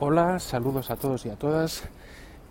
Hola, 0.00 0.38
saludos 0.38 0.92
a 0.92 0.96
todos 0.96 1.26
y 1.26 1.28
a 1.28 1.34
todas. 1.34 1.82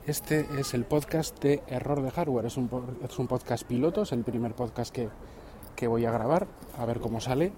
Este 0.05 0.45
es 0.59 0.73
el 0.73 0.83
podcast 0.83 1.41
de 1.41 1.63
Error 1.67 2.01
de 2.01 2.11
Hardware. 2.11 2.45
Es 2.45 2.57
un, 2.57 2.69
es 3.01 3.17
un 3.19 3.27
podcast 3.27 3.63
piloto, 3.63 4.01
es 4.01 4.11
el 4.11 4.25
primer 4.25 4.53
podcast 4.53 4.93
que, 4.93 5.07
que, 5.73 5.87
voy 5.87 6.03
a 6.03 6.11
grabar, 6.11 6.45
a 6.77 6.83
ver 6.83 6.99
cómo 6.99 7.21
sale. 7.21 7.53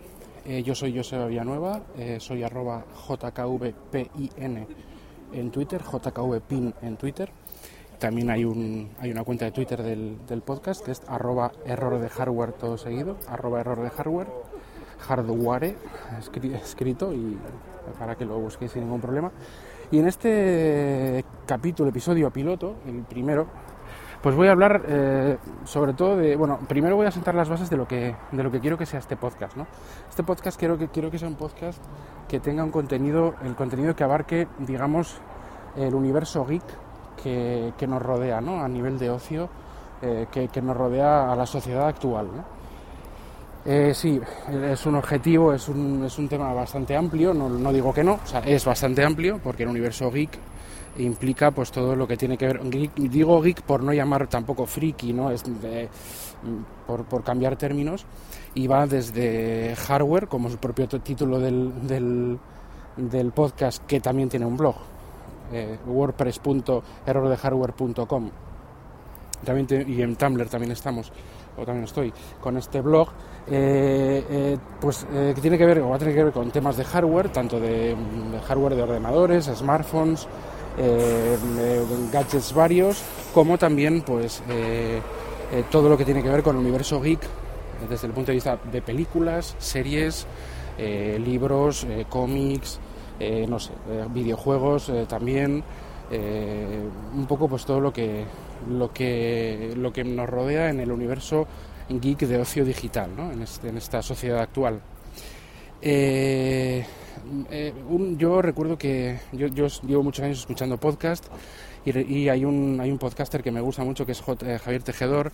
Eh, 0.45 0.61
yo 0.61 0.75
soy 0.75 0.95
Joseba 0.95 1.25
Villanueva, 1.25 1.81
eh, 1.97 2.19
soy 2.19 2.43
arroba 2.43 2.85
jkvpin 3.07 4.67
en 5.33 5.49
Twitter, 5.49 5.81
jkvpin 5.81 6.75
en 6.83 6.95
Twitter. 6.95 7.31
También 7.97 8.29
hay, 8.29 8.45
un, 8.45 8.91
hay 8.99 9.09
una 9.09 9.23
cuenta 9.23 9.45
de 9.45 9.51
Twitter 9.51 9.81
del, 9.81 10.23
del 10.27 10.43
podcast 10.43 10.85
que 10.85 10.91
es 10.91 11.01
arroba 11.07 11.51
error 11.65 11.99
de 11.99 12.09
hardware 12.09 12.53
todo 12.53 12.77
seguido, 12.77 13.17
arroba 13.27 13.63
hardware, 13.63 14.27
hardware 14.99 15.75
escrito 16.61 17.11
y 17.11 17.39
para 17.97 18.15
que 18.15 18.25
lo 18.25 18.39
busquéis 18.39 18.73
sin 18.73 18.83
ningún 18.83 19.01
problema. 19.01 19.31
Y 19.91 19.97
en 19.97 20.07
este 20.07 21.25
capítulo, 21.47 21.89
episodio 21.89 22.29
piloto, 22.29 22.75
el 22.85 23.01
primero, 23.03 23.47
pues 24.21 24.35
voy 24.35 24.47
a 24.47 24.51
hablar 24.51 24.83
eh, 24.87 25.37
sobre 25.65 25.93
todo 25.93 26.15
de, 26.15 26.35
bueno, 26.35 26.59
primero 26.67 26.95
voy 26.95 27.07
a 27.07 27.11
sentar 27.11 27.33
las 27.33 27.49
bases 27.49 27.71
de 27.71 27.77
lo 27.77 27.87
que, 27.87 28.15
de 28.31 28.43
lo 28.43 28.51
que 28.51 28.59
quiero 28.59 28.77
que 28.77 28.85
sea 28.85 28.99
este 28.99 29.17
podcast, 29.17 29.57
¿no? 29.57 29.65
Este 30.07 30.21
podcast 30.21 30.59
quiero 30.59 30.77
que, 30.77 30.89
quiero 30.89 31.09
que 31.09 31.17
sea 31.17 31.27
un 31.27 31.37
podcast 31.37 31.81
que 32.27 32.39
tenga 32.39 32.63
un 32.63 32.69
contenido, 32.69 33.33
el 33.43 33.55
contenido 33.55 33.95
que 33.95 34.03
abarque, 34.03 34.47
digamos, 34.59 35.19
el 35.75 35.95
universo 35.95 36.45
geek 36.45 36.63
que, 37.23 37.73
que 37.75 37.87
nos 37.87 37.99
rodea, 37.99 38.41
¿no? 38.41 38.63
A 38.63 38.67
nivel 38.67 38.99
de 38.99 39.09
ocio, 39.09 39.49
eh, 40.03 40.27
que, 40.31 40.49
que, 40.49 40.61
nos 40.61 40.77
rodea 40.77 41.31
a 41.31 41.35
la 41.35 41.47
sociedad 41.47 41.87
actual, 41.87 42.27
¿no? 42.27 42.58
Eh, 43.65 43.91
sí, 43.93 44.21
es 44.63 44.85
un 44.85 44.95
objetivo, 44.95 45.53
es 45.53 45.67
un, 45.67 46.05
es 46.05 46.17
un 46.17 46.29
tema 46.29 46.53
bastante 46.53 46.95
amplio, 46.95 47.33
no, 47.33 47.49
no, 47.49 47.73
digo 47.73 47.93
que 47.93 48.05
no, 48.05 48.19
o 48.23 48.27
sea, 48.27 48.39
es 48.39 48.63
bastante 48.63 49.03
amplio 49.03 49.41
porque 49.43 49.63
el 49.63 49.69
universo 49.69 50.09
geek 50.09 50.29
implica 50.97 51.51
pues 51.51 51.69
todo 51.71 51.93
lo 51.95 52.07
que 52.07 52.15
tiene 52.15 52.37
que 52.37 52.47
ver, 52.47 52.61
geek, 52.63 52.95
digo 52.95 53.41
geek 53.41 53.61
por 53.63 53.83
no 53.83 53.91
llamar 53.91 54.27
tampoco 54.27 54.65
friki, 54.65 55.11
¿no? 55.11 55.29
Es 55.29 55.43
de, 55.61 55.89
por, 56.87 57.03
por, 57.03 57.21
cambiar 57.23 57.57
términos, 57.57 58.05
y 58.53 58.67
va 58.67 58.87
desde 58.87 59.75
hardware, 59.75 60.27
como 60.27 60.49
su 60.49 60.55
propio 60.57 60.87
título 60.87 61.39
del, 61.39 62.39
del, 62.95 63.31
podcast, 63.33 63.85
que 63.85 63.99
también 63.99 64.29
tiene 64.29 64.45
un 64.45 64.55
blog, 64.55 64.75
eh, 65.51 65.77
wordpress.errordehardware.com, 65.85 68.29
también 69.43 69.67
te, 69.67 69.83
y 69.83 70.01
en 70.01 70.15
Tumblr 70.15 70.47
también 70.47 70.71
estamos 70.71 71.11
o 71.57 71.65
también 71.65 71.85
estoy 71.85 72.13
con 72.41 72.57
este 72.57 72.81
blog, 72.81 73.09
eh, 73.51 74.23
eh, 74.29 74.57
pues 74.79 75.07
eh, 75.11 75.31
que 75.33 75.41
tiene 75.41 75.57
que 75.57 75.65
ver 75.65 75.83
va 75.83 75.95
a 75.95 75.99
tener 75.99 76.13
que 76.13 76.23
ver 76.23 76.33
con 76.33 76.51
temas 76.51 76.77
de 76.77 76.83
hardware, 76.83 77.29
tanto 77.29 77.59
de, 77.59 77.95
de 77.95 78.39
hardware 78.47 78.75
de 78.75 78.83
ordenadores, 78.83 79.45
smartphones, 79.45 80.27
gadgets 82.11 82.53
varios, 82.53 83.03
como 83.33 83.57
también 83.57 84.01
pues 84.01 84.41
todo 85.71 85.89
lo 85.89 85.97
que 85.97 86.05
tiene 86.05 86.23
que 86.23 86.29
ver 86.29 86.43
con 86.43 86.55
el 86.55 86.61
universo 86.61 87.01
geek 87.01 87.19
desde 87.89 88.07
el 88.07 88.13
punto 88.13 88.27
de 88.31 88.35
vista 88.35 88.57
de 88.71 88.81
películas, 88.81 89.55
series, 89.57 90.25
libros, 90.77 91.85
cómics, 92.07 92.79
no 93.47 93.59
sé, 93.59 93.73
videojuegos 94.13 94.89
también. 95.09 95.63
un 96.11 97.25
poco 97.27 97.49
pues 97.49 97.65
todo 97.65 97.81
lo 97.81 97.91
que 97.91 98.23
lo 98.69 98.91
que, 98.93 99.73
lo 99.75 99.91
que 99.91 100.03
nos 100.03 100.29
rodea 100.29 100.69
en 100.69 100.79
el 100.79 100.91
universo 100.91 101.47
geek 101.89 102.19
de 102.19 102.37
ocio 102.37 102.63
digital, 102.63 103.09
¿no? 103.15 103.31
en, 103.31 103.41
este, 103.41 103.69
esta 103.75 104.01
sociedad 104.01 104.39
actual. 104.39 104.81
Eh, 105.81 106.85
eh, 107.49 107.73
yo 108.17 108.41
recuerdo 108.41 108.77
que 108.77 109.19
yo, 109.31 109.47
llevo 109.47 110.03
muchos 110.03 110.23
años 110.23 110.39
escuchando 110.39 110.77
podcast 110.77 111.27
y, 111.85 112.27
hay, 112.27 112.45
un, 112.45 112.79
hay 112.81 112.91
un 112.91 112.97
podcaster 112.97 113.41
que 113.41 113.51
me 113.51 113.61
gusta 113.61 113.83
mucho 113.83 114.05
que 114.05 114.11
es 114.11 114.21
eh, 114.43 114.59
Javier 114.59 114.83
Tejedor 114.83 115.31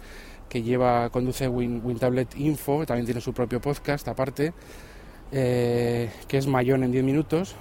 que 0.48 0.62
lleva 0.62 1.10
conduce 1.10 1.48
Win, 1.48 1.82
WinTablet 1.84 2.38
Info, 2.38 2.86
también 2.86 3.06
tiene 3.06 3.22
su 3.22 3.34
propio 3.34 3.60
podcast 3.60 4.08
aparte, 4.08 4.54
que 5.32 6.10
es 6.30 6.48
Mayón 6.48 6.84
en 6.84 6.92
10 6.92 7.04
minutos 7.04 7.56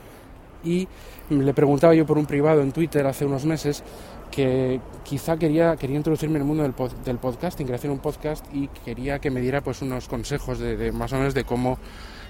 y 0.63 0.87
le 1.31 1.55
preguntaba 1.55 1.95
yo 1.95 2.07
por 2.07 2.19
un 2.19 2.27
privado 2.27 2.61
en 2.63 2.73
Twitter 2.73 3.07
hace 3.07 3.25
unos 3.25 3.45
meses 3.45 3.83
que 4.31 4.81
quizá 5.05 5.37
quería, 5.37 5.77
quería 5.77 5.97
introducirme 5.97 6.37
en 6.37 6.43
el 6.43 6.49
mundo 6.49 6.63
del, 6.65 6.73
pod, 6.73 6.93
del 7.05 7.19
podcasting, 7.19 7.67
quería 7.67 7.77
hacer 7.77 7.91
un 7.91 8.01
podcast 8.01 8.45
y 8.53 8.69
quería 8.85 9.19
que 9.21 9.31
me 9.31 9.41
diera 9.41 9.61
pues 9.61 9.81
unos 9.83 10.09
consejos 10.09 10.59
de, 10.59 10.91
más 10.93 11.13
o 11.13 11.17
menos 11.17 11.35
de 11.35 11.45
cómo, 11.45 11.79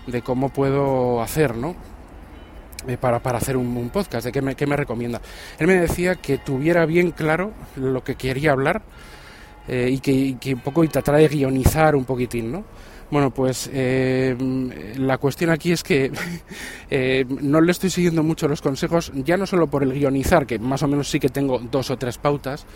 de 0.07 0.23
cómo 0.23 0.51
puedo 0.51 1.23
hacer, 1.23 1.57
¿no? 1.57 1.75
Eh, 2.87 2.99
para, 2.99 3.21
para, 3.21 3.39
hacer 3.39 3.57
un, 3.57 3.89
podcast, 3.89 4.27
de 4.27 4.33
qué 4.33 4.43
me, 4.43 4.55
qué 4.55 4.67
me, 4.67 4.77
recomienda. 4.77 5.23
Él 5.59 5.67
me 5.67 5.81
decía 5.81 6.17
que 6.17 6.37
tuviera 6.37 6.85
bien 6.85 7.13
claro 7.13 7.53
lo 7.77 8.05
que 8.05 8.17
quería 8.17 8.53
hablar 8.53 8.83
eh, 9.67 9.89
y, 9.91 9.99
que, 10.01 10.13
y 10.13 10.35
que 10.35 10.53
un 10.53 10.61
poco 10.61 10.87
tratara 10.89 11.17
de 11.17 11.29
guionizar 11.29 11.97
un 11.97 12.05
poquitín, 12.05 12.53
¿no? 12.53 12.65
Bueno, 13.11 13.31
pues 13.31 13.71
eh, 13.73 14.37
la 14.97 15.19
cuestión 15.19 15.51
aquí 15.51 15.73
es 15.73 15.83
que 15.83 16.11
eh, 16.91 17.25
no 17.29 17.61
le 17.61 17.73
estoy 17.73 17.91
siguiendo 17.91 18.23
mucho 18.23 18.49
los 18.49 18.63
consejos, 18.63 19.13
ya 19.15 19.37
no 19.37 19.47
solo 19.47 19.67
por 19.69 19.83
el 19.83 19.93
guionizar, 19.93 20.47
que 20.47 20.59
más 20.59 20.83
o 20.83 20.89
menos 20.89 21.11
sí 21.11 21.21
que 21.21 21.29
tengo 21.29 21.59
dos 21.59 21.91
o 21.91 21.97
tres 21.97 22.19
pautas, 22.19 22.67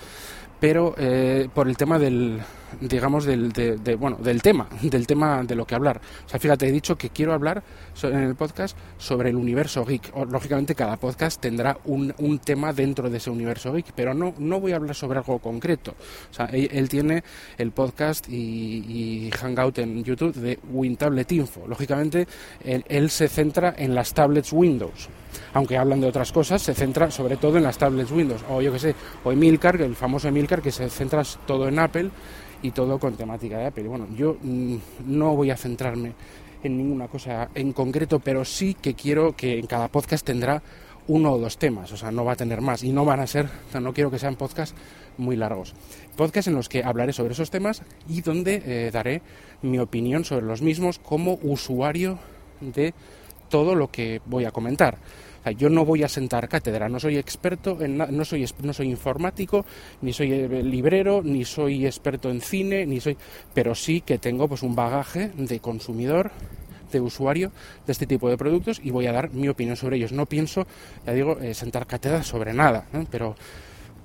pero 0.60 0.94
eh, 0.98 1.48
por 1.54 1.68
el 1.68 1.76
tema 1.76 1.98
del, 1.98 2.40
digamos, 2.80 3.24
del, 3.24 3.52
de, 3.52 3.76
de, 3.76 3.94
bueno, 3.94 4.16
del 4.16 4.42
tema, 4.42 4.68
del 4.82 5.06
tema 5.06 5.42
de 5.42 5.54
lo 5.54 5.66
que 5.66 5.74
hablar. 5.74 6.00
O 6.26 6.28
sea, 6.28 6.38
fíjate, 6.38 6.68
he 6.68 6.72
dicho 6.72 6.96
que 6.96 7.10
quiero 7.10 7.32
hablar 7.32 7.62
en 8.02 8.22
el 8.22 8.34
podcast 8.34 8.76
sobre 8.96 9.30
el 9.30 9.36
universo 9.36 9.84
geek. 9.84 10.10
O, 10.14 10.24
lógicamente, 10.24 10.74
cada 10.74 10.96
podcast 10.96 11.40
tendrá 11.40 11.78
un, 11.84 12.14
un, 12.18 12.38
tema 12.38 12.72
dentro 12.72 13.10
de 13.10 13.18
ese 13.18 13.30
universo 13.30 13.72
geek, 13.72 13.92
pero 13.94 14.14
no, 14.14 14.34
no 14.38 14.60
voy 14.60 14.72
a 14.72 14.76
hablar 14.76 14.94
sobre 14.94 15.18
algo 15.18 15.38
concreto. 15.38 15.94
O 16.30 16.34
sea, 16.34 16.46
él, 16.46 16.88
tiene 16.88 17.22
el 17.58 17.72
podcast 17.72 18.28
y, 18.28 19.26
y, 19.26 19.30
Hangout 19.30 19.78
en 19.78 20.04
YouTube 20.04 20.34
de 20.34 20.58
WinTablet 20.70 21.32
Info. 21.32 21.66
Lógicamente, 21.66 22.26
él, 22.64 22.84
él 22.88 23.10
se 23.10 23.28
centra 23.28 23.74
en 23.76 23.94
las 23.94 24.14
tablets 24.14 24.52
Windows 24.52 25.08
aunque 25.54 25.76
hablan 25.76 26.00
de 26.00 26.08
otras 26.08 26.32
cosas, 26.32 26.62
se 26.62 26.74
centra 26.74 27.10
sobre 27.10 27.36
todo 27.36 27.56
en 27.56 27.64
las 27.64 27.78
tablets 27.78 28.10
Windows, 28.10 28.42
o 28.48 28.60
yo 28.60 28.72
que 28.72 28.78
sé, 28.78 28.94
o 29.24 29.32
Emilcar, 29.32 29.80
el 29.80 29.96
famoso 29.96 30.28
Emilcar, 30.28 30.62
que 30.62 30.70
se 30.70 30.88
centra 30.88 31.22
todo 31.46 31.68
en 31.68 31.78
Apple 31.78 32.10
y 32.62 32.70
todo 32.70 32.98
con 32.98 33.14
temática 33.14 33.58
de 33.58 33.66
Apple. 33.66 33.88
Bueno, 33.88 34.06
yo 34.16 34.36
mmm, 34.42 34.76
no 35.06 35.36
voy 35.36 35.50
a 35.50 35.56
centrarme 35.56 36.12
en 36.62 36.76
ninguna 36.76 37.08
cosa 37.08 37.48
en 37.54 37.72
concreto, 37.72 38.18
pero 38.18 38.44
sí 38.44 38.74
que 38.74 38.94
quiero 38.94 39.34
que 39.36 39.58
en 39.58 39.66
cada 39.66 39.88
podcast 39.88 40.24
tendrá 40.26 40.62
uno 41.06 41.32
o 41.32 41.38
dos 41.38 41.56
temas, 41.56 41.90
o 41.92 41.96
sea, 41.96 42.10
no 42.10 42.24
va 42.24 42.32
a 42.32 42.36
tener 42.36 42.60
más 42.60 42.84
y 42.84 42.92
no 42.92 43.04
van 43.04 43.20
a 43.20 43.26
ser, 43.26 43.48
no 43.80 43.94
quiero 43.94 44.10
que 44.10 44.18
sean 44.18 44.36
podcasts 44.36 44.74
muy 45.16 45.36
largos. 45.36 45.74
Podcasts 46.16 46.48
en 46.48 46.54
los 46.54 46.68
que 46.68 46.84
hablaré 46.84 47.12
sobre 47.12 47.32
esos 47.32 47.50
temas 47.50 47.82
y 48.08 48.20
donde 48.20 48.62
eh, 48.64 48.90
daré 48.90 49.22
mi 49.62 49.78
opinión 49.78 50.24
sobre 50.24 50.44
los 50.44 50.60
mismos 50.60 50.98
como 50.98 51.38
usuario 51.42 52.18
de 52.60 52.92
todo 53.48 53.74
lo 53.74 53.90
que 53.90 54.20
voy 54.26 54.44
a 54.44 54.50
comentar. 54.50 54.98
Yo 55.50 55.68
no 55.68 55.84
voy 55.84 56.02
a 56.02 56.08
sentar 56.08 56.48
cátedra, 56.48 56.88
no 56.88 57.00
soy 57.00 57.16
experto, 57.16 57.80
en 57.80 57.98
no, 57.98 58.24
soy, 58.24 58.46
no 58.62 58.72
soy 58.72 58.88
informático, 58.88 59.64
ni 60.02 60.12
soy 60.12 60.32
eh, 60.32 60.48
librero, 60.62 61.22
ni 61.22 61.44
soy 61.44 61.86
experto 61.86 62.30
en 62.30 62.40
cine, 62.40 62.86
ni 62.86 63.00
soy, 63.00 63.16
pero 63.54 63.74
sí 63.74 64.00
que 64.00 64.18
tengo 64.18 64.48
pues 64.48 64.62
un 64.62 64.74
bagaje 64.74 65.30
de 65.36 65.60
consumidor, 65.60 66.30
de 66.90 67.00
usuario 67.00 67.52
de 67.86 67.92
este 67.92 68.06
tipo 68.06 68.28
de 68.30 68.36
productos 68.36 68.80
y 68.82 68.90
voy 68.90 69.06
a 69.06 69.12
dar 69.12 69.30
mi 69.30 69.48
opinión 69.48 69.76
sobre 69.76 69.96
ellos. 69.96 70.12
No 70.12 70.26
pienso, 70.26 70.66
ya 71.06 71.12
digo, 71.12 71.38
eh, 71.38 71.54
sentar 71.54 71.86
cátedra 71.86 72.22
sobre 72.22 72.52
nada, 72.52 72.86
pero 73.10 73.36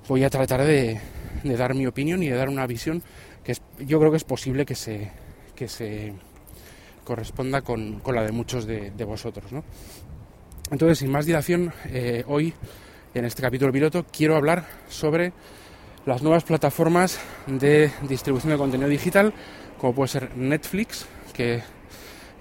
voy 0.07 0.23
a 0.23 0.29
tratar 0.29 0.63
de, 0.63 0.99
de, 1.43 1.57
dar 1.57 1.75
mi 1.75 1.87
opinión 1.87 2.23
y 2.23 2.29
de 2.29 2.35
dar 2.35 2.49
una 2.49 2.67
visión 2.67 3.01
que 3.43 3.53
es, 3.53 3.61
yo 3.79 3.99
creo 3.99 4.11
que 4.11 4.17
es 4.17 4.23
posible 4.23 4.65
que 4.65 4.75
se, 4.75 5.11
que 5.55 5.67
se 5.67 6.13
corresponda 7.03 7.61
con, 7.61 7.99
con 7.99 8.15
la 8.15 8.23
de 8.23 8.31
muchos 8.31 8.65
de, 8.65 8.91
de 8.91 9.03
vosotros. 9.03 9.51
¿no? 9.51 9.63
Entonces, 10.71 10.99
sin 10.99 11.11
más 11.11 11.25
dilación, 11.25 11.73
eh, 11.87 12.23
hoy 12.27 12.53
en 13.13 13.25
este 13.25 13.41
capítulo 13.41 13.71
piloto 13.71 14.05
quiero 14.11 14.35
hablar 14.35 14.65
sobre 14.89 15.33
las 16.05 16.23
nuevas 16.23 16.43
plataformas 16.43 17.19
de 17.45 17.91
distribución 18.07 18.51
de 18.51 18.57
contenido 18.57 18.89
digital, 18.89 19.33
como 19.77 19.93
puede 19.93 20.07
ser 20.07 20.35
Netflix, 20.35 21.05
que 21.33 21.61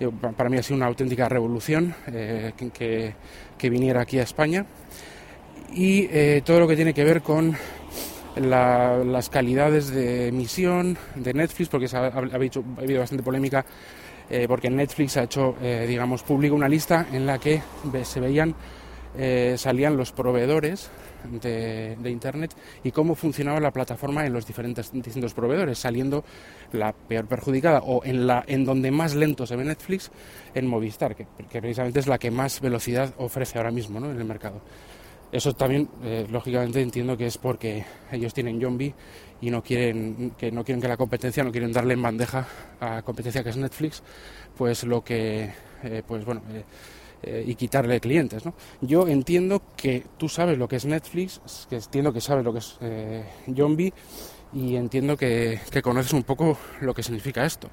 eh, 0.01 0.11
para 0.37 0.49
mí 0.49 0.57
ha 0.57 0.63
sido 0.63 0.77
una 0.77 0.87
auténtica 0.87 1.29
revolución 1.29 1.95
eh, 2.07 2.53
que, 2.73 3.71
viniera 3.71 4.03
aquí 4.03 4.19
a 4.19 4.23
España, 4.23 4.67
y 5.75 6.41
todo 6.43 6.61
lo 6.61 6.69
que 6.69 6.77
tiene 6.77 6.93
que 6.93 7.05
ver 7.05 7.23
con 7.23 7.57
la, 8.37 8.99
las 8.99 9.31
calidades 9.31 9.89
de 9.89 10.29
emisión 10.29 10.99
de 11.15 11.33
Netflix, 11.33 11.69
porque 11.69 11.87
ha, 11.95 12.07
ha 12.07 12.19
habido 12.19 13.01
bastante 13.01 13.23
polémica 13.23 13.65
eh, 14.33 14.49
porque 14.49 14.71
Netflix 14.71 15.19
ha 15.19 15.25
hecho, 15.25 15.57
eh, 15.61 15.85
digamos, 15.87 16.23
público 16.23 16.55
una 16.55 16.67
lista 16.67 17.07
en 17.13 17.27
la 17.27 17.39
que 17.39 17.61
se 18.03 18.19
veían, 18.19 18.55
eh, 19.15 19.57
salían 19.59 19.95
los 19.95 20.11
proveedores 20.13 20.89
de, 21.31 21.99
Internet 22.07 22.55
y 22.83 22.93
cómo 22.93 23.15
funcionaba 23.15 23.61
la 23.61 23.71
plataforma 23.71 24.25
en 24.25 24.33
los 24.33 24.47
diferentes 24.47 24.91
distintos 24.91 25.35
proveedores, 25.35 25.79
saliendo 25.79 26.25
la 26.73 26.95
peor 26.95 27.27
perjudicada 27.27 27.81
o 27.81 28.03
en, 28.07 28.27
la, 28.27 28.43
en 28.47 28.65
donde 28.65 28.91
más 28.91 29.15
lento 29.15 29.45
se 29.45 29.55
ve 29.55 29.67
Netflix 29.67 30.11
en 30.55 30.67
Movistar, 30.67 31.15
que, 31.15 31.27
precisamente 31.61 32.01
es 32.01 32.07
la 32.07 32.17
que 32.17 32.31
más 32.31 32.63
velocidad 32.63 33.13
ofrece 33.19 33.59
ahora 33.59 33.71
mismo 33.71 34.01
¿no? 34.01 34.11
en 34.11 34.17
el 34.17 34.25
mercado. 34.25 34.63
Eso 35.31 35.53
también, 35.55 35.89
lógicamente, 36.31 36.81
entiendo 36.81 37.17
que 37.17 37.27
es 37.27 37.39
porque 37.39 37.85
ellos 38.11 38.35
tienen 38.35 38.61
zombie 38.61 38.95
y 39.43 39.51
no 39.51 39.63
quieren 39.63 40.33
que 40.39 40.51
no 40.51 40.65
quieren 40.65 40.81
que 40.81 40.89
la 40.89 40.97
competencia, 40.97 41.45
no 41.45 41.53
quieren 41.53 41.73
darle 41.73 41.95
en 41.95 42.03
bandeja 42.03 42.47
a 42.81 43.03
competencia 43.03 43.43
que 43.43 43.51
es 43.51 43.57
Netflix, 43.57 44.03
pues 44.57 44.85
lo 44.85 45.05
que, 45.05 45.51
eh, 45.83 46.03
pues 46.07 46.25
bueno, 46.25 46.43
eh, 47.23 47.45
y 47.47 47.55
quitarle 47.57 48.01
clientes, 48.01 48.47
¿no? 48.47 48.55
Yo 48.81 49.07
entiendo 49.07 49.63
que 49.77 50.05
tú 50.17 50.29
sabes 50.29 50.57
lo 50.57 50.69
que 50.69 50.77
es 50.77 50.87
Netflix, 50.87 51.67
que 51.69 51.77
entiendo 51.77 52.13
que 52.13 52.21
sabes 52.21 52.45
lo 52.45 52.53
que 52.53 52.61
es 52.61 52.79
zombie 53.55 53.93
y 54.55 54.77
entiendo 54.77 55.17
que, 55.17 55.61
que 55.71 55.83
conoces 55.83 56.13
un 56.13 56.23
poco 56.23 56.57
lo 56.81 56.95
que 56.95 57.03
significa 57.03 57.45
esto. 57.45 57.69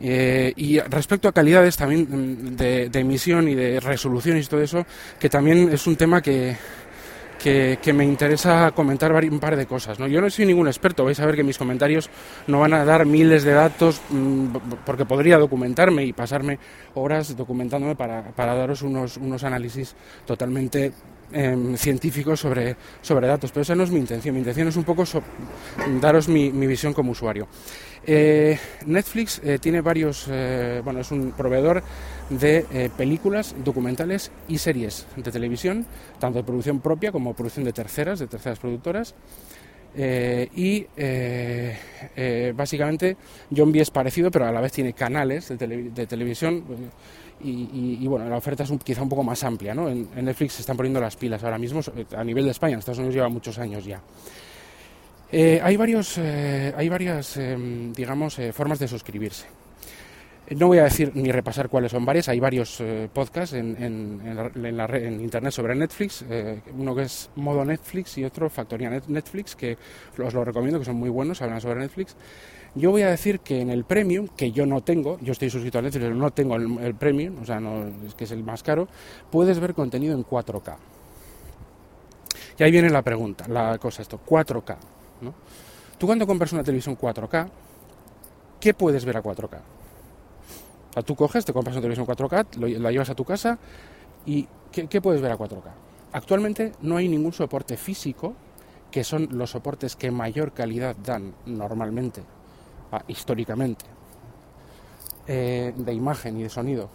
Eh, 0.00 0.52
y 0.56 0.80
respecto 0.80 1.28
a 1.28 1.32
calidades 1.32 1.76
también 1.76 2.08
mm, 2.10 2.56
de, 2.56 2.90
emisión 2.94 3.48
y 3.48 3.54
de 3.54 3.78
resolución 3.78 4.36
y 4.36 4.42
todo 4.42 4.60
eso, 4.60 4.84
que 5.20 5.28
también 5.28 5.72
es 5.72 5.86
un 5.86 5.96
tema 5.96 6.20
que, 6.20 6.56
que, 7.44 7.92
me 7.92 8.04
interesa 8.04 8.70
comentar 8.72 9.12
un 9.12 9.38
par 9.38 9.56
de 9.56 9.66
cosas. 9.66 9.98
¿no? 9.98 10.06
Yo 10.06 10.22
no 10.22 10.30
soy 10.30 10.46
ningún 10.46 10.66
experto, 10.66 11.04
vais 11.04 11.20
a 11.20 11.26
ver 11.26 11.36
que 11.36 11.44
mis 11.44 11.58
comentarios 11.58 12.08
no 12.46 12.60
van 12.60 12.72
a 12.72 12.84
dar 12.86 13.04
miles 13.04 13.44
de 13.44 13.52
datos 13.52 14.00
mm, 14.08 14.46
porque 14.86 15.04
podría 15.04 15.36
documentarme 15.36 16.04
y 16.04 16.14
pasarme 16.14 16.58
horas 16.94 17.36
documentándome 17.36 17.96
para, 17.96 18.22
para 18.32 18.54
daros 18.54 18.80
unos, 18.80 19.18
unos 19.18 19.44
análisis 19.44 19.94
totalmente 20.24 20.92
em, 21.34 21.76
científicos 21.76 22.40
sobre, 22.40 22.76
sobre 23.02 23.26
datos, 23.26 23.50
pero 23.50 23.62
esa 23.62 23.74
no 23.74 23.82
es 23.82 23.90
mi 23.90 23.98
intención. 23.98 24.34
Mi 24.34 24.40
intención 24.40 24.68
es 24.68 24.76
un 24.76 24.84
poco 24.84 25.04
daros 26.00 26.28
mi, 26.28 26.50
mi 26.50 26.66
visión 26.66 26.94
como 26.94 27.12
usuario. 27.12 27.48
Eh, 28.06 28.58
Netflix 28.86 29.40
eh, 29.42 29.58
tiene 29.58 29.80
varios, 29.80 30.26
eh, 30.30 30.82
bueno, 30.84 31.00
es 31.00 31.10
un 31.10 31.32
proveedor 31.32 31.82
de 32.28 32.90
películas, 32.96 33.54
documentales 33.64 34.30
y 34.48 34.58
series 34.58 35.06
de 35.16 35.30
televisión, 35.30 35.86
tanto 36.18 36.38
de 36.38 36.44
producción 36.44 36.80
propia 36.80 37.12
como 37.12 37.34
producción 37.34 37.64
de 37.64 37.72
terceras, 37.72 38.18
de 38.18 38.26
terceras 38.26 38.58
productoras. 38.58 39.14
y 39.96 40.86
básicamente 42.54 43.16
John 43.54 43.72
B 43.72 43.80
es 43.80 43.90
parecido, 43.90 44.30
pero 44.30 44.46
a 44.46 44.52
la 44.52 44.60
vez 44.60 44.72
tiene 44.72 44.92
canales 44.92 45.48
de, 45.48 46.06
televisión. 46.06 46.64
Y, 47.40 48.06
bueno, 48.06 48.28
la 48.28 48.36
oferta 48.36 48.62
es 48.62 48.72
quizá 48.82 49.02
un 49.02 49.08
poco 49.08 49.22
más 49.22 49.42
amplia. 49.44 49.74
¿no? 49.74 49.88
En, 49.88 50.08
en, 50.16 50.24
Netflix 50.24 50.54
se 50.54 50.62
están 50.62 50.76
poniendo 50.76 51.00
las 51.00 51.16
pilas 51.16 51.42
ahora 51.44 51.58
mismo 51.58 51.80
a 52.16 52.24
nivel 52.24 52.44
de 52.44 52.52
España, 52.52 52.74
en 52.74 52.78
Estados 52.78 52.98
Unidos 52.98 53.14
lleva 53.14 53.28
muchos 53.28 53.58
años 53.58 53.84
ya. 53.84 54.00
Eh, 55.36 55.60
hay, 55.60 55.76
varios, 55.76 56.16
eh, 56.18 56.72
hay 56.76 56.88
varias, 56.88 57.36
em, 57.38 57.92
digamos, 57.92 58.38
eh, 58.38 58.52
formas 58.52 58.78
de 58.78 58.86
suscribirse. 58.86 59.46
No 60.50 60.68
voy 60.68 60.78
a 60.78 60.84
decir 60.84 61.10
ni 61.14 61.32
repasar 61.32 61.68
cuáles 61.68 61.90
son 61.90 62.04
varias, 62.04 62.28
hay 62.28 62.38
varios 62.38 62.80
podcasts 63.12 63.54
en, 63.54 63.82
en, 63.82 64.76
la, 64.76 64.84
en, 64.86 65.20
internet 65.20 65.52
sobre 65.52 65.74
Netflix, 65.74 66.22
uno 66.76 66.94
que 66.94 67.02
es 67.02 67.30
modo 67.36 67.64
Netflix 67.64 68.18
y 68.18 68.24
otro 68.24 68.50
Factoría 68.50 68.90
Netflix, 68.90 69.56
que 69.56 69.78
os 70.18 70.34
lo 70.34 70.44
recomiendo, 70.44 70.78
que 70.78 70.84
son 70.84 70.96
muy 70.96 71.08
buenos, 71.08 71.40
hablan 71.40 71.62
sobre 71.62 71.80
Netflix. 71.80 72.14
Yo 72.76 72.90
voy 72.90 73.02
a 73.02 73.10
decir 73.10 73.40
que 73.40 73.60
en 73.60 73.70
el 73.70 73.84
Premium, 73.84 74.26
que 74.28 74.50
yo 74.50 74.66
no 74.66 74.82
tengo, 74.82 75.18
yo 75.20 75.32
estoy 75.32 75.48
suscrito 75.48 75.78
a 75.78 75.82
Netflix, 75.82 76.02
pero 76.02 76.16
no 76.16 76.32
tengo 76.32 76.56
el, 76.56 76.94
Premium, 76.96 77.40
o 77.40 77.44
sea, 77.44 77.60
no, 77.60 77.86
es 78.04 78.14
que 78.14 78.24
es 78.24 78.32
el 78.32 78.42
más 78.42 78.64
caro, 78.64 78.88
puedes 79.30 79.60
ver 79.60 79.74
contenido 79.74 80.14
en 80.14 80.24
4K. 80.24 80.76
Y 82.58 82.62
ahí 82.62 82.70
viene 82.72 82.90
la 82.90 83.02
pregunta, 83.02 83.46
la 83.48 83.78
cosa 83.78 84.02
esto, 84.02 84.20
4K. 84.26 84.76
Tú 85.98 86.06
cuando 86.06 86.26
compras 86.26 86.52
una 86.52 86.64
televisión 86.64 86.98
4K, 86.98 87.48
¿qué 88.58 88.74
puedes 88.74 89.04
ver 89.04 89.18
a 89.18 89.22
4K? 89.22 89.58
O 90.96 91.02
tú 91.02 91.14
coges, 91.14 91.44
te 91.44 91.52
compras 91.52 91.76
una 91.76 91.82
televisión 91.82 92.06
4K, 92.06 92.78
la 92.78 92.90
llevas 92.90 93.10
a 93.10 93.14
tu 93.14 93.24
casa 93.24 93.58
y 94.26 94.48
¿qué, 94.72 95.00
puedes 95.00 95.20
ver 95.20 95.32
a 95.32 95.38
4K? 95.38 95.62
Actualmente 96.12 96.72
no 96.82 96.96
hay 96.96 97.08
ningún 97.08 97.32
soporte 97.32 97.76
físico, 97.76 98.34
que 98.90 99.02
son 99.02 99.28
los 99.32 99.50
soportes 99.50 99.96
que 99.96 100.10
mayor 100.10 100.52
calidad 100.52 100.96
dan 100.96 101.34
normalmente, 101.46 102.22
históricamente, 103.08 103.84
eh, 105.26 105.72
de 105.76 105.92
imagen 105.92 106.38
y 106.38 106.42
de 106.42 106.48
sonido, 106.48 106.90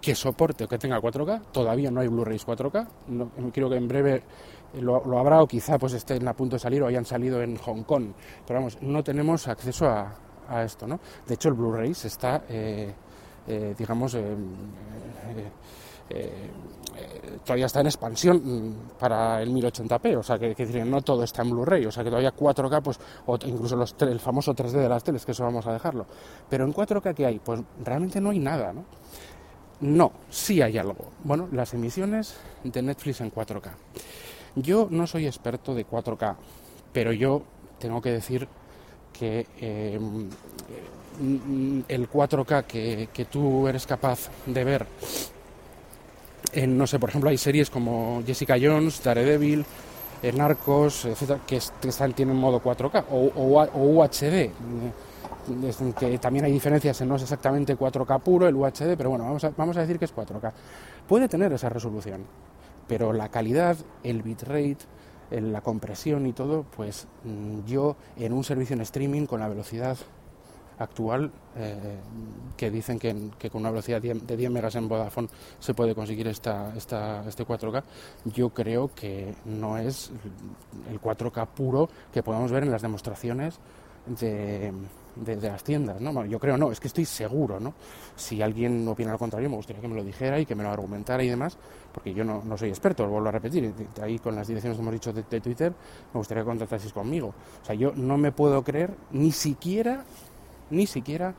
que 0.00 0.14
soporte 0.14 0.64
o 0.64 0.68
que 0.68 0.78
tenga 0.78 1.00
4K. 1.00 1.50
Todavía 1.50 1.90
no 1.90 2.00
hay 2.00 2.08
Blu-rays 2.08 2.46
4K. 2.46 2.86
No, 3.08 3.30
creo 3.50 3.70
que 3.70 3.76
en 3.76 3.88
breve 3.88 4.22
lo, 4.80 5.18
habrá 5.18 5.42
o 5.42 5.46
quizá 5.46 5.78
pues 5.78 5.94
estén 5.94 6.28
a 6.28 6.34
punto 6.34 6.56
de 6.56 6.60
salir 6.60 6.82
o 6.82 6.86
hayan 6.86 7.06
salido 7.06 7.40
en 7.42 7.56
Hong 7.56 7.84
Kong. 7.84 8.12
Pero 8.46 8.60
vamos, 8.60 8.76
no 8.82 9.02
tenemos 9.02 9.48
acceso 9.48 9.86
a, 9.88 10.12
esto, 10.62 10.86
¿no? 10.86 11.00
De 11.26 11.34
hecho, 11.34 11.48
el 11.48 11.54
Blu-ray 11.54 11.92
está, 11.92 12.44
eh, 12.50 12.92
eh, 13.46 13.74
digamos, 13.78 14.14
eh, 14.14 14.36
todavía 17.44 17.66
está 17.66 17.80
en 17.80 17.86
expansión 17.86 18.36
mm, 18.44 18.98
para 18.98 19.42
el 19.42 19.50
1080p, 19.50 20.16
o 20.16 20.22
sea, 20.22 20.38
que, 20.38 20.54
que 20.54 20.84
no 20.84 21.02
todo 21.02 21.24
está 21.24 21.42
en 21.42 21.50
Blu-ray, 21.50 21.86
o 21.86 21.92
sea, 21.92 22.04
que 22.04 22.10
todavía 22.10 22.34
4K, 22.34 22.82
pues, 22.82 22.98
o 23.26 23.38
incluso 23.44 23.76
los, 23.76 23.94
el 24.00 24.20
famoso 24.20 24.54
3D 24.54 24.72
de 24.72 24.88
las 24.88 25.04
teles, 25.04 25.24
que 25.24 25.32
eso 25.32 25.44
vamos 25.44 25.66
a 25.66 25.72
dejarlo. 25.72 26.06
Pero 26.48 26.64
en 26.64 26.72
4K, 26.72 27.14
¿qué 27.14 27.26
hay? 27.26 27.38
Pues 27.38 27.60
realmente 27.84 28.20
no 28.20 28.30
hay 28.30 28.38
nada, 28.38 28.72
¿no? 28.72 28.84
No, 29.80 30.12
sí 30.30 30.62
hay 30.62 30.78
algo. 30.78 31.12
Bueno, 31.24 31.48
las 31.52 31.74
emisiones 31.74 32.36
de 32.62 32.80
Netflix 32.80 33.20
en 33.20 33.32
4K. 33.32 33.70
Yo 34.56 34.88
no 34.90 35.06
soy 35.06 35.26
experto 35.26 35.74
de 35.74 35.86
4K, 35.86 36.36
pero 36.92 37.12
yo 37.12 37.42
tengo 37.78 38.00
que 38.00 38.12
decir 38.12 38.48
que 39.12 39.46
em, 39.58 40.28
el 41.88 42.10
4K 42.10 42.64
que, 42.64 43.24
tú 43.30 43.66
eres 43.68 43.86
capaz 43.86 44.30
de 44.46 44.64
ver 44.64 44.86
en, 46.52 46.76
no 46.76 46.86
sé, 46.86 46.98
por 46.98 47.10
ejemplo, 47.10 47.30
hay 47.30 47.38
series 47.38 47.70
como 47.70 48.22
Jessica 48.26 48.56
Jones, 48.60 49.02
Daredevil, 49.02 49.64
eh, 50.22 50.32
Narcos, 50.32 51.04
etcétera, 51.04 51.40
que, 51.46 51.56
están, 51.56 52.12
tienen 52.12 52.36
modo 52.36 52.62
4K 52.62 53.04
o, 53.10 53.32
o, 53.34 54.02
UHD, 54.02 54.50
que 55.98 56.18
también 56.18 56.46
hay 56.46 56.52
diferencias 56.52 57.00
en 57.00 57.08
no 57.08 57.16
es 57.16 57.22
exactamente 57.22 57.76
4K 57.76 58.20
puro, 58.20 58.48
el 58.48 58.54
UHD, 58.54 58.96
pero 58.96 59.10
bueno, 59.10 59.24
vamos 59.24 59.44
a, 59.44 59.50
vamos 59.56 59.76
a 59.76 59.80
decir 59.80 59.98
que 59.98 60.04
es 60.04 60.14
4K. 60.14 60.52
Puede 61.06 61.28
tener 61.28 61.52
esa 61.52 61.68
resolución 61.68 62.24
pero 62.86 63.12
la 63.12 63.28
calidad, 63.28 63.76
el 64.02 64.22
bitrate, 64.22 64.78
la 65.30 65.62
compresión 65.62 66.26
y 66.26 66.32
todo, 66.32 66.64
pues 66.76 67.06
mm, 67.24 67.66
yo 67.66 67.96
en 68.16 68.32
un 68.32 68.44
servicio 68.44 68.74
en 68.74 68.82
streaming 68.82 69.26
con 69.26 69.40
la 69.40 69.48
velocidad 69.48 69.96
actual, 70.78 71.30
eh, 71.56 71.98
que 72.56 72.70
dicen 72.70 72.98
que, 72.98 73.50
con 73.50 73.60
una 73.60 73.70
velocidad 73.70 74.00
de 74.00 74.36
10 74.36 74.50
megas 74.50 74.74
en 74.74 74.88
Vodafone 74.88 75.28
se 75.58 75.74
puede 75.74 75.94
conseguir 75.94 76.28
esta, 76.28 76.72
esta, 76.76 77.24
este 77.28 77.46
4K, 77.46 77.82
yo 78.26 78.50
creo 78.50 78.90
que 78.94 79.34
no 79.44 79.78
es 79.78 80.10
el 80.90 81.00
4K 81.00 81.46
puro 81.48 81.88
que 82.12 82.22
podemos 82.22 82.50
ver 82.50 82.64
en 82.64 82.70
las 82.70 82.82
demostraciones 82.82 83.58
de, 84.06 84.72
de, 85.16 85.36
las 85.36 85.62
tiendas, 85.62 86.00
¿no? 86.00 86.24
yo 86.26 86.38
creo 86.38 86.56
no, 86.56 86.70
es 86.70 86.80
que 86.80 86.88
estoy 86.88 87.04
seguro, 87.04 87.60
¿no? 87.60 87.74
Si 88.16 88.42
alguien 88.42 88.86
opina 88.88 89.12
lo 89.12 89.18
contrario, 89.18 89.48
me 89.48 89.56
gustaría 89.56 89.80
que 89.80 89.88
me 89.88 89.94
lo 89.94 90.04
dijera 90.04 90.38
y 90.38 90.46
que 90.46 90.54
me 90.54 90.62
lo 90.62 90.70
argumentara 90.70 91.22
y 91.22 91.28
demás, 91.28 91.56
porque 91.92 92.12
yo 92.12 92.24
no, 92.24 92.42
no 92.44 92.56
soy 92.58 92.70
experto, 92.70 93.06
vuelvo 93.08 93.28
a 93.28 93.32
repetir, 93.32 93.72
ahí 94.02 94.18
con 94.18 94.34
las 94.34 94.48
direcciones 94.48 94.76
que 94.76 94.82
hemos 94.82 94.94
dicho 94.94 95.12
de, 95.12 95.40
Twitter, 95.40 95.72
me 96.12 96.18
gustaría 96.18 96.42
que 96.42 96.48
contactaseis 96.48 96.92
conmigo. 96.92 97.34
O 97.62 97.64
sea, 97.64 97.74
yo 97.74 97.92
no 97.94 98.18
me 98.18 98.32
puedo 98.32 98.62
creer 98.62 98.94
ni 99.12 99.32
siquiera, 99.32 100.04
ni 100.70 100.86
siquiera 100.86 101.34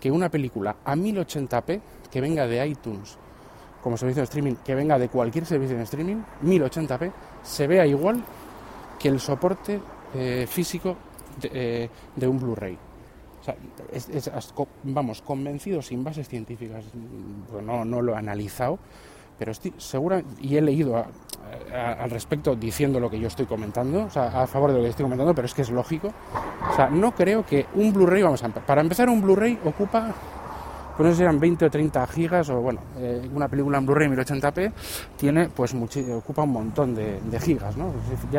que 0.00 0.10
una 0.10 0.28
película 0.28 0.76
a 0.84 0.94
1080p 0.94 1.80
que 2.10 2.20
venga 2.20 2.46
de 2.46 2.66
iTunes 2.66 3.18
como 3.82 3.96
servicio 3.96 4.22
de 4.22 4.24
streaming, 4.24 4.56
que 4.64 4.74
venga 4.74 4.98
de 4.98 5.08
cualquier 5.08 5.46
servicio 5.46 5.76
de 5.76 5.84
streaming, 5.84 6.16
1080p, 6.42 7.12
se 7.44 7.66
vea 7.68 7.86
igual 7.86 8.20
que 8.98 9.08
el 9.08 9.20
soporte 9.20 9.80
eh, 10.12 10.44
físico 10.48 10.96
de, 11.40 11.50
eh, 11.52 11.90
de 12.16 12.26
un 12.26 12.38
Blu-ray. 12.38 12.76
Vamos, 14.82 15.22
convencido 15.22 15.80
sin 15.82 16.02
bases 16.02 16.28
científicas, 16.28 16.84
pues 17.48 17.64
no, 17.64 17.84
no 17.84 18.02
lo 18.02 18.14
he 18.14 18.16
analizado, 18.16 18.80
pero 19.38 19.52
estoy 19.52 19.72
segura 19.78 20.22
y 20.40 20.56
he 20.56 20.60
leído 20.60 21.06
al 21.72 22.10
respecto 22.10 22.54
diciendo 22.54 23.00
lo 23.00 23.10
que 23.10 23.18
yo 23.18 23.28
estoy 23.28 23.46
comentando, 23.46 24.04
o 24.04 24.10
sea, 24.10 24.42
a 24.42 24.46
favor 24.46 24.70
de 24.70 24.78
lo 24.78 24.82
que 24.84 24.90
estoy 24.90 25.04
comentando, 25.04 25.34
pero 25.34 25.46
es 25.46 25.54
que 25.54 25.62
es 25.62 25.70
lógico. 25.70 26.12
O 26.70 26.74
sea, 26.74 26.88
no 26.88 27.12
creo 27.12 27.44
que 27.44 27.66
un 27.74 27.92
Blu-ray, 27.92 28.22
vamos 28.22 28.42
a 28.42 28.48
para 28.48 28.80
empezar, 28.80 29.08
un 29.08 29.20
Blu-ray 29.20 29.58
ocupa, 29.64 30.14
pues 30.96 31.06
no 31.06 31.10
sé 31.10 31.16
si 31.16 31.22
eran 31.22 31.38
20 31.38 31.66
o 31.66 31.70
30 31.70 32.06
gigas, 32.06 32.48
o 32.50 32.60
bueno, 32.60 32.80
eh, 32.98 33.28
una 33.34 33.48
película 33.48 33.78
en 33.78 33.86
Blu-ray 33.86 34.08
1080p 34.08 34.72
tiene, 35.16 35.48
pues, 35.48 35.74
ocupa 35.74 36.42
un 36.42 36.52
montón 36.52 36.94
de, 36.94 37.20
gigas, 37.40 37.76
¿no? 37.76 37.88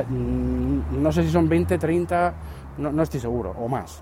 Mm, 0.10 1.02
no 1.02 1.12
sé 1.12 1.24
si 1.24 1.30
son 1.30 1.48
20, 1.48 1.78
30, 1.78 2.34
no, 2.78 2.92
no 2.92 3.04
estoy 3.04 3.20
seguro, 3.20 3.52
o 3.58 3.68
más. 3.68 4.02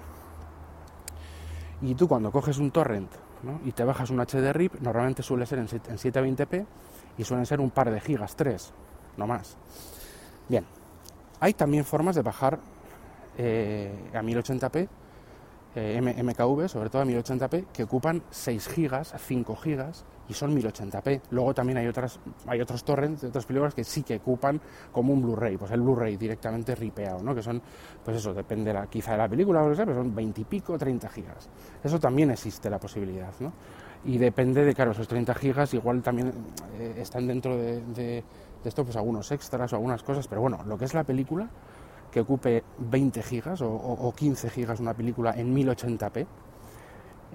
Y 1.81 1.93
tú 1.95 2.07
cuando 2.07 2.31
coges 2.31 2.57
un 2.57 2.71
torrent 2.71 3.11
y 3.63 3.71
te 3.71 3.83
bajas 3.83 4.09
un 4.09 4.19
HD 4.19 4.53
RIP, 4.53 4.81
normalmente 4.81 5.21
suele 5.21 5.45
ser 5.45 5.59
en 5.59 5.67
720p 5.67 6.65
y 7.17 7.23
suelen 7.23 7.45
ser 7.45 7.59
un 7.59 7.69
par 7.69 7.91
de 7.91 7.99
gigas, 7.99 8.35
3, 8.35 8.73
no 9.17 9.27
más. 9.27 9.57
Bien, 10.47 10.65
hay 11.39 11.53
también 11.53 11.85
formas 11.85 12.15
de 12.15 12.21
bajar 12.21 12.59
eh, 13.37 14.11
a 14.13 14.21
1080p, 14.21 14.87
eh, 15.75 16.23
MKV, 16.23 16.69
sobre 16.69 16.89
todo 16.89 17.01
a 17.01 17.05
1080p, 17.05 17.65
que 17.73 17.83
ocupan 17.83 18.23
6 18.29 18.67
gigas, 18.69 19.13
5 19.17 19.55
gigas, 19.57 20.05
y 20.27 20.33
son 20.33 20.55
1080p. 20.55 21.21
Luego 21.31 21.53
también 21.53 21.77
hay 21.77 21.87
otras 21.87 22.19
hay 22.47 22.61
otros 22.61 22.83
torrents 22.83 23.23
otras 23.23 23.45
películas 23.45 23.73
que 23.73 23.83
sí 23.83 24.03
que 24.03 24.15
ocupan 24.15 24.59
como 24.91 25.13
un 25.13 25.21
Blu-ray, 25.21 25.57
pues 25.57 25.71
el 25.71 25.81
Blu-ray 25.81 26.17
directamente 26.17 26.75
ripeado, 26.75 27.21
¿no? 27.21 27.35
Que 27.35 27.41
son, 27.41 27.61
pues 28.03 28.17
eso, 28.17 28.33
depende 28.33 28.73
la, 28.73 28.87
quizá 28.87 29.11
de 29.11 29.17
la 29.17 29.27
película 29.27 29.61
o 29.61 29.65
lo 29.65 29.69
que 29.71 29.75
sea, 29.75 29.85
pero 29.85 29.97
son 29.97 30.15
20 30.15 30.41
y 30.41 30.43
pico, 30.45 30.77
30 30.77 31.09
gigas. 31.09 31.49
Eso 31.83 31.99
también 31.99 32.31
existe 32.31 32.69
la 32.69 32.79
posibilidad, 32.79 33.33
¿no? 33.39 33.51
Y 34.05 34.17
depende 34.17 34.63
de, 34.63 34.73
claro, 34.73 34.91
esos 34.91 35.07
30 35.07 35.33
gigas 35.33 35.73
igual 35.73 36.01
también 36.01 36.31
eh, 36.79 36.95
están 36.97 37.27
dentro 37.27 37.57
de, 37.57 37.81
de, 37.81 38.23
esto, 38.69 38.83
pues 38.83 38.95
algunos 38.95 39.31
extras 39.31 39.73
o 39.73 39.75
algunas 39.75 40.03
cosas, 40.03 40.27
pero 40.27 40.41
bueno, 40.41 40.59
lo 40.65 40.77
que 40.77 40.85
es 40.85 40.93
la 40.93 41.03
película, 41.03 41.49
que 42.11 42.21
ocupe 42.21 42.63
20 42.79 43.21
gigas 43.23 43.61
o, 43.61 43.71
o 43.71 44.13
15 44.13 44.49
gigas 44.49 44.79
una 44.79 44.93
película 44.93 45.33
en 45.35 45.55
1080p, 45.55 46.27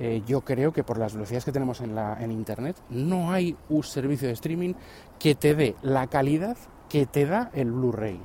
eh, 0.03 0.23
yo 0.27 0.41
creo 0.41 0.73
que 0.73 0.83
por 0.83 0.99
las 0.99 1.13
velocidades 1.13 1.45
que 1.45 1.53
tenemos 1.53 1.83
en, 1.83 1.95
la, 1.95 2.17
en 2.19 2.31
Internet, 2.31 2.77
no 2.89 3.33
hay 3.33 3.55
un 3.69 3.83
servicio 3.83 4.29
de 4.29 4.35
streaming 4.35 4.73
que 5.19 5.35
te 5.35 5.55
dé 5.55 5.77
la 5.83 6.07
calidad 6.07 6.57
que 6.89 7.05
te 7.05 7.27
da 7.27 7.51
el 7.53 7.71
Blu-ray. 7.71 8.19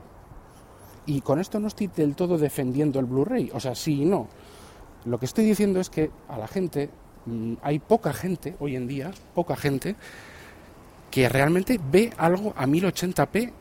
Y 1.06 1.20
con 1.20 1.40
esto 1.40 1.60
no 1.60 1.68
estoy 1.68 1.88
del 1.88 2.16
todo 2.16 2.38
defendiendo 2.38 3.00
el 3.00 3.06
Blu-ray, 3.06 3.52
o 3.54 3.60
sea, 3.60 3.76
sí 3.76 4.04
y 4.04 4.06
no. 4.06 4.28
Lo 5.04 5.20
que 5.20 5.26
estoy 5.26 5.46
diciendo 5.46 5.82
es 5.82 5.90
que 5.90 6.12
a 6.30 6.38
la 6.38 6.48
gente, 6.48 6.90
mm, 7.26 7.56
hay 7.62 7.80
poca 7.80 8.14
gente 8.14 8.56
hoy 8.60 8.78
en 8.78 8.88
día, 8.88 9.12
poca 9.34 9.58
gente, 9.58 9.98
que 11.10 11.30
realmente 11.30 11.80
ve 11.92 12.12
algo 12.18 12.54
a 12.58 12.66
1080p 12.66 13.52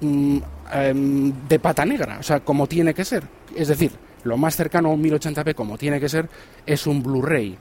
mm, 0.00 0.38
em, 0.72 1.32
de 1.48 1.58
pata 1.58 1.84
negra, 1.84 2.18
o 2.18 2.22
sea, 2.22 2.40
como 2.40 2.66
tiene 2.66 2.94
que 2.94 3.04
ser. 3.04 3.24
Es 3.54 3.68
decir, 3.68 3.92
lo 4.24 4.36
más 4.36 4.56
cercano 4.56 4.90
a 4.90 4.92
un 4.92 5.02
1080p, 5.02 5.54
como 5.54 5.78
tiene 5.78 6.00
que 6.00 6.08
ser, 6.08 6.28
es 6.66 6.86
un 6.86 7.02
Blu-ray, 7.02 7.58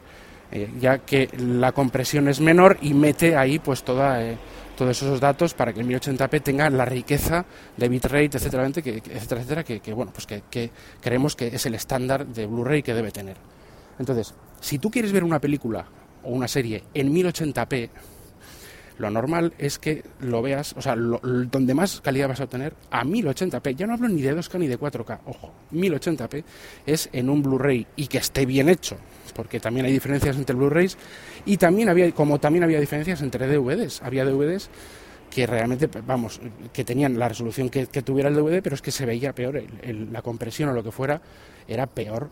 eh, 0.51 0.69
ya 0.79 0.99
que 0.99 1.29
la 1.37 1.71
compresión 1.71 2.27
es 2.27 2.39
menor 2.39 2.77
y 2.81 2.93
mete 2.93 3.35
ahí 3.35 3.59
pues 3.59 3.83
toda, 3.83 4.23
eh, 4.23 4.37
todos 4.75 5.01
esos 5.01 5.19
datos 5.19 5.53
para 5.53 5.73
que 5.73 5.81
el 5.81 5.87
1080p 5.87 6.41
tenga 6.41 6.69
la 6.69 6.85
riqueza 6.85 7.45
de 7.77 7.89
bitrate, 7.89 8.37
etcétera, 8.37 8.65
etcétera, 8.65 9.63
que, 9.63 9.93
bueno, 9.93 10.11
pues 10.13 10.25
que, 10.25 10.43
que 10.49 10.71
creemos 11.01 11.35
que 11.35 11.47
es 11.47 11.65
el 11.65 11.75
estándar 11.75 12.25
de 12.25 12.45
Blu-ray 12.45 12.81
que 12.83 12.93
debe 12.93 13.11
tener. 13.11 13.37
Entonces, 13.99 14.33
si 14.61 14.79
tú 14.79 14.89
quieres 14.89 15.11
ver 15.11 15.23
una 15.23 15.39
película 15.39 15.85
o 16.23 16.31
una 16.31 16.47
serie 16.47 16.83
en 16.93 17.13
1080p, 17.13 17.89
lo 18.99 19.09
normal 19.09 19.53
es 19.57 19.79
que 19.79 20.03
lo 20.19 20.41
veas, 20.41 20.75
o 20.77 20.81
sea, 20.81 20.95
donde 20.95 21.73
más 21.73 22.01
calidad 22.01 22.27
vas 22.27 22.41
a 22.41 22.43
obtener 22.43 22.73
a 22.91 23.03
1080p. 23.03 23.75
Ya 23.75 23.87
no 23.87 23.93
hablo 23.93 24.09
ni 24.09 24.21
de 24.21 24.35
2K 24.35 24.59
ni 24.59 24.67
de 24.67 24.77
4K, 24.77 25.19
ojo, 25.25 25.53
1080p 25.73 26.43
es 26.85 27.09
en 27.13 27.29
un 27.29 27.41
Blu-ray 27.41 27.87
y 27.95 28.07
que 28.07 28.17
esté 28.17 28.45
bien 28.45 28.67
hecho, 28.67 28.97
porque 29.33 29.61
también 29.61 29.85
hay 29.85 29.93
diferencias 29.93 30.35
entre 30.35 30.53
Blu-rays 30.53 30.97
y 31.45 31.55
también 31.55 31.87
había, 31.87 32.11
como 32.11 32.39
también 32.39 32.65
había 32.65 32.79
diferencias 32.79 33.21
entre 33.21 33.47
DVDs. 33.47 34.01
Había 34.03 34.25
DVDs 34.25 34.69
que 35.29 35.47
realmente, 35.47 35.87
vamos, 36.05 36.41
que 36.73 36.83
tenían 36.83 37.17
la 37.17 37.29
resolución 37.29 37.69
que, 37.69 37.85
tuviera 37.85 38.27
el 38.27 38.35
DVD, 38.35 38.61
pero 38.61 38.75
es 38.75 38.81
que 38.81 38.91
se 38.91 39.05
veía 39.05 39.33
peor, 39.33 39.63
la 40.11 40.21
compresión 40.21 40.69
o 40.69 40.73
lo 40.73 40.83
que 40.83 40.91
fuera 40.91 41.21
era 41.67 41.87
peor 41.87 42.29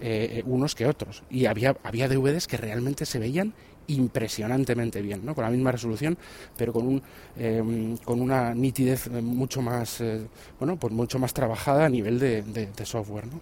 eh, 0.00 0.42
unos 0.44 0.74
que 0.74 0.86
otros. 0.86 1.22
Y 1.30 1.46
había, 1.46 1.76
había 1.82 2.08
DVDs 2.08 2.46
que 2.46 2.58
realmente 2.58 3.06
se 3.06 3.18
veían 3.18 3.54
impresionantemente 3.88 5.02
bien, 5.02 5.24
¿no? 5.24 5.34
con 5.34 5.44
la 5.44 5.50
misma 5.50 5.72
resolución, 5.72 6.16
pero 6.56 6.72
con, 6.72 6.86
un, 6.86 7.02
em, 7.36 7.96
con 7.98 8.20
una 8.20 8.54
nitidez 8.54 9.10
mucho 9.10 9.62
más, 9.62 10.00
eh, 10.00 10.26
bueno, 10.58 10.76
pues 10.76 10.92
mucho 10.92 11.18
más 11.18 11.34
trabajada 11.34 11.86
a 11.86 11.88
nivel 11.88 12.18
de, 12.18 12.72
software, 12.84 13.26
¿no? 13.26 13.40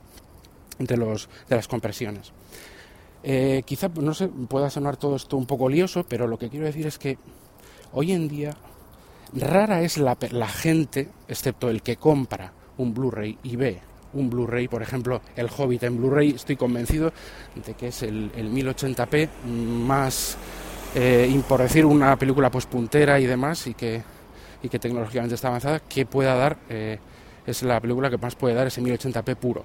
de, 0.79 0.97
los, 0.97 1.29
de 1.49 1.57
las 1.57 1.69
compresiones. 1.69 2.33
Eh, 3.25 3.63
quizá, 3.65 3.89
no 3.89 4.15
sé, 4.15 4.29
pueda 4.29 4.69
sonar 4.69 4.97
todo 4.97 5.17
esto 5.17 5.37
un 5.37 5.47
poco 5.47 5.69
lioso, 5.69 6.05
pero 6.09 6.27
lo 6.27 6.39
que 6.39 6.49
quiero 6.49 6.67
decir 6.67 6.87
es 6.87 6.99
que 6.99 7.19
hoy 7.93 8.13
en 8.13 8.29
día 8.29 8.57
rara 9.35 9.83
es 9.83 9.97
la, 9.97 10.17
la 10.31 10.49
gente, 10.49 11.09
excepto 11.29 11.71
el 11.71 11.83
que 11.83 11.97
compra 11.97 12.53
un 12.79 12.93
Blu-ray 12.93 13.39
y 13.45 13.57
ve 13.57 13.92
un 14.15 14.31
Blu-ray, 14.31 14.69
por 14.69 14.83
ejemplo, 14.83 15.21
el 15.37 15.49
Hobbit 15.49 15.83
en 15.85 15.97
Blu-ray, 15.97 16.31
estoy 16.31 16.57
convencido 16.57 17.13
de 17.55 17.75
que 17.75 17.89
es 17.89 18.03
el, 18.03 18.31
1080p 18.33 19.29
más, 19.47 20.37
eh, 20.95 21.41
por 21.49 21.61
decir, 21.61 21.85
una 21.87 22.17
película 22.17 22.51
pues 22.51 22.67
puntera 22.67 23.19
y 23.21 23.27
demás, 23.27 23.67
y 23.67 23.75
que, 23.75 24.03
y 24.63 24.69
que 24.69 24.79
tecnológicamente 24.79 25.35
está 25.35 25.49
avanzada, 25.49 25.81
que 25.81 26.07
pueda 26.07 26.35
dar, 26.35 26.59
eh, 26.69 26.99
es 27.47 27.63
la 27.63 27.81
película 27.81 28.11
que 28.11 28.19
más 28.19 28.35
puede 28.35 28.55
dar 28.55 28.67
ese 28.67 28.83
1080p 28.83 29.37
puro. 29.37 29.65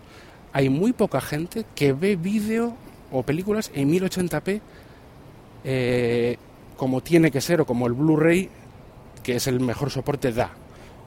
Hay 0.54 0.70
muy 0.70 0.94
poca 0.94 1.22
gente 1.22 1.66
que 1.75 1.94
ve 1.94 2.16
vídeo 2.16 2.74
o 3.12 3.24
películas 3.24 3.72
en 3.74 3.92
1080p 3.92 4.62
eh, 5.63 6.38
como 6.77 7.01
tiene 7.01 7.32
que 7.32 7.42
ser 7.42 7.62
o 7.62 7.66
como 7.66 7.88
el 7.88 7.94
Blu-ray, 7.94 8.50
que 9.24 9.36
es 9.36 9.48
el 9.48 9.60
mejor 9.60 9.89
soporte, 9.89 10.32
da. 10.32 10.51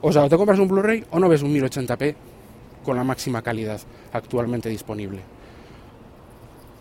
O 0.01 0.11
sea, 0.11 0.23
o 0.23 0.29
te 0.29 0.37
compras 0.37 0.59
un 0.59 0.67
Blu-ray 0.67 1.05
o 1.11 1.19
no 1.19 1.29
ves 1.29 1.41
un 1.41 1.53
1080p 1.53 2.15
con 2.83 2.95
la 2.95 3.03
máxima 3.03 3.41
calidad 3.41 3.79
actualmente 4.13 4.69
disponible. 4.69 5.21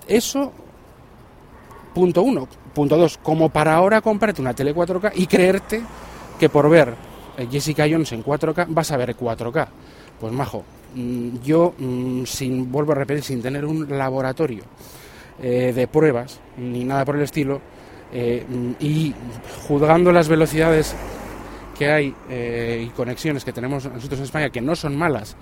Eso, 0.06 0.52
punto 1.94 2.22
uno. 2.22 2.48
Punto 2.74 2.96
dos, 2.96 3.18
como 3.18 3.48
para 3.48 3.74
ahora 3.74 4.00
comprarte 4.00 4.40
una 4.40 4.54
tele 4.54 4.74
4K 4.74 5.12
y 5.16 5.26
creerte 5.26 5.82
que 6.38 6.48
por 6.48 6.70
ver 6.70 6.94
eh, 7.36 7.48
Jessica 7.50 7.86
Jones 7.90 8.12
en 8.12 8.24
4K 8.24 8.66
vas 8.68 8.90
a 8.92 8.96
ver 8.96 9.16
4K. 9.16 9.68
Pues 10.20 10.32
majo, 10.32 10.64
mm, 10.94 11.38
yo, 11.42 11.74
mm, 11.76 12.24
sin, 12.24 12.70
vuelvo 12.70 12.92
a 12.92 12.96
repetir, 12.96 13.24
sin 13.24 13.42
tener 13.42 13.64
un 13.64 13.86
laboratorio 13.96 14.64
eh, 15.42 15.72
de 15.74 15.86
pruebas 15.88 16.40
ni 16.56 16.84
nada 16.84 17.04
por 17.04 17.16
el 17.16 17.22
estilo, 17.22 17.60
eh, 18.12 18.44
y 18.80 19.14
juzgando 19.66 20.12
las 20.12 20.28
velocidades 20.28 20.94
que 21.78 21.90
hay 21.90 22.14
y 22.28 22.88
conexiones 22.88 23.42
que 23.42 23.54
tenemos 23.54 23.86
nosotros 23.86 24.18
en 24.18 24.24
España, 24.24 24.50
que 24.50 24.60
no 24.60 24.76
son 24.76 24.94
malas, 24.96 25.34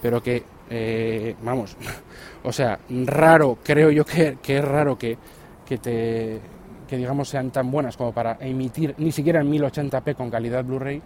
pero 0.00 0.22
que, 0.22 0.42
eh, 0.70 1.34
vamos, 1.42 1.76
o 2.44 2.52
sea, 2.52 2.78
raro, 3.06 3.58
creo 3.62 3.90
yo 3.90 4.04
que, 4.04 4.38
es 4.46 4.64
raro 4.64 4.96
que, 4.96 5.16
que, 5.64 5.78
te, 5.78 6.40
que, 6.88 6.96
digamos, 6.96 7.28
sean 7.28 7.50
tan 7.50 7.70
buenas 7.70 7.96
como 7.96 8.12
para 8.12 8.36
emitir 8.40 8.94
ni 8.98 9.12
siquiera 9.12 9.40
en 9.40 9.50
1080p 9.50 10.14
con 10.14 10.30
calidad 10.30 10.64
Blu-ray, 10.64 11.02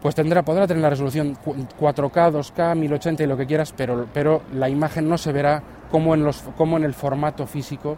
pues 0.00 0.14
tendrá, 0.14 0.42
podrá 0.42 0.66
tener 0.66 0.82
la 0.82 0.90
resolución 0.90 1.36
4K, 1.36 2.32
2K, 2.32 2.74
1080 2.74 3.22
y 3.22 3.26
lo 3.26 3.36
que 3.36 3.46
quieras, 3.46 3.74
pero, 3.76 4.06
pero 4.12 4.42
la 4.54 4.68
imagen 4.68 5.08
no 5.08 5.18
se 5.18 5.30
verá 5.30 5.62
como 5.90 6.14
en, 6.14 6.24
los, 6.24 6.40
como 6.56 6.78
en 6.78 6.84
el 6.84 6.94
formato 6.94 7.46
físico 7.46 7.96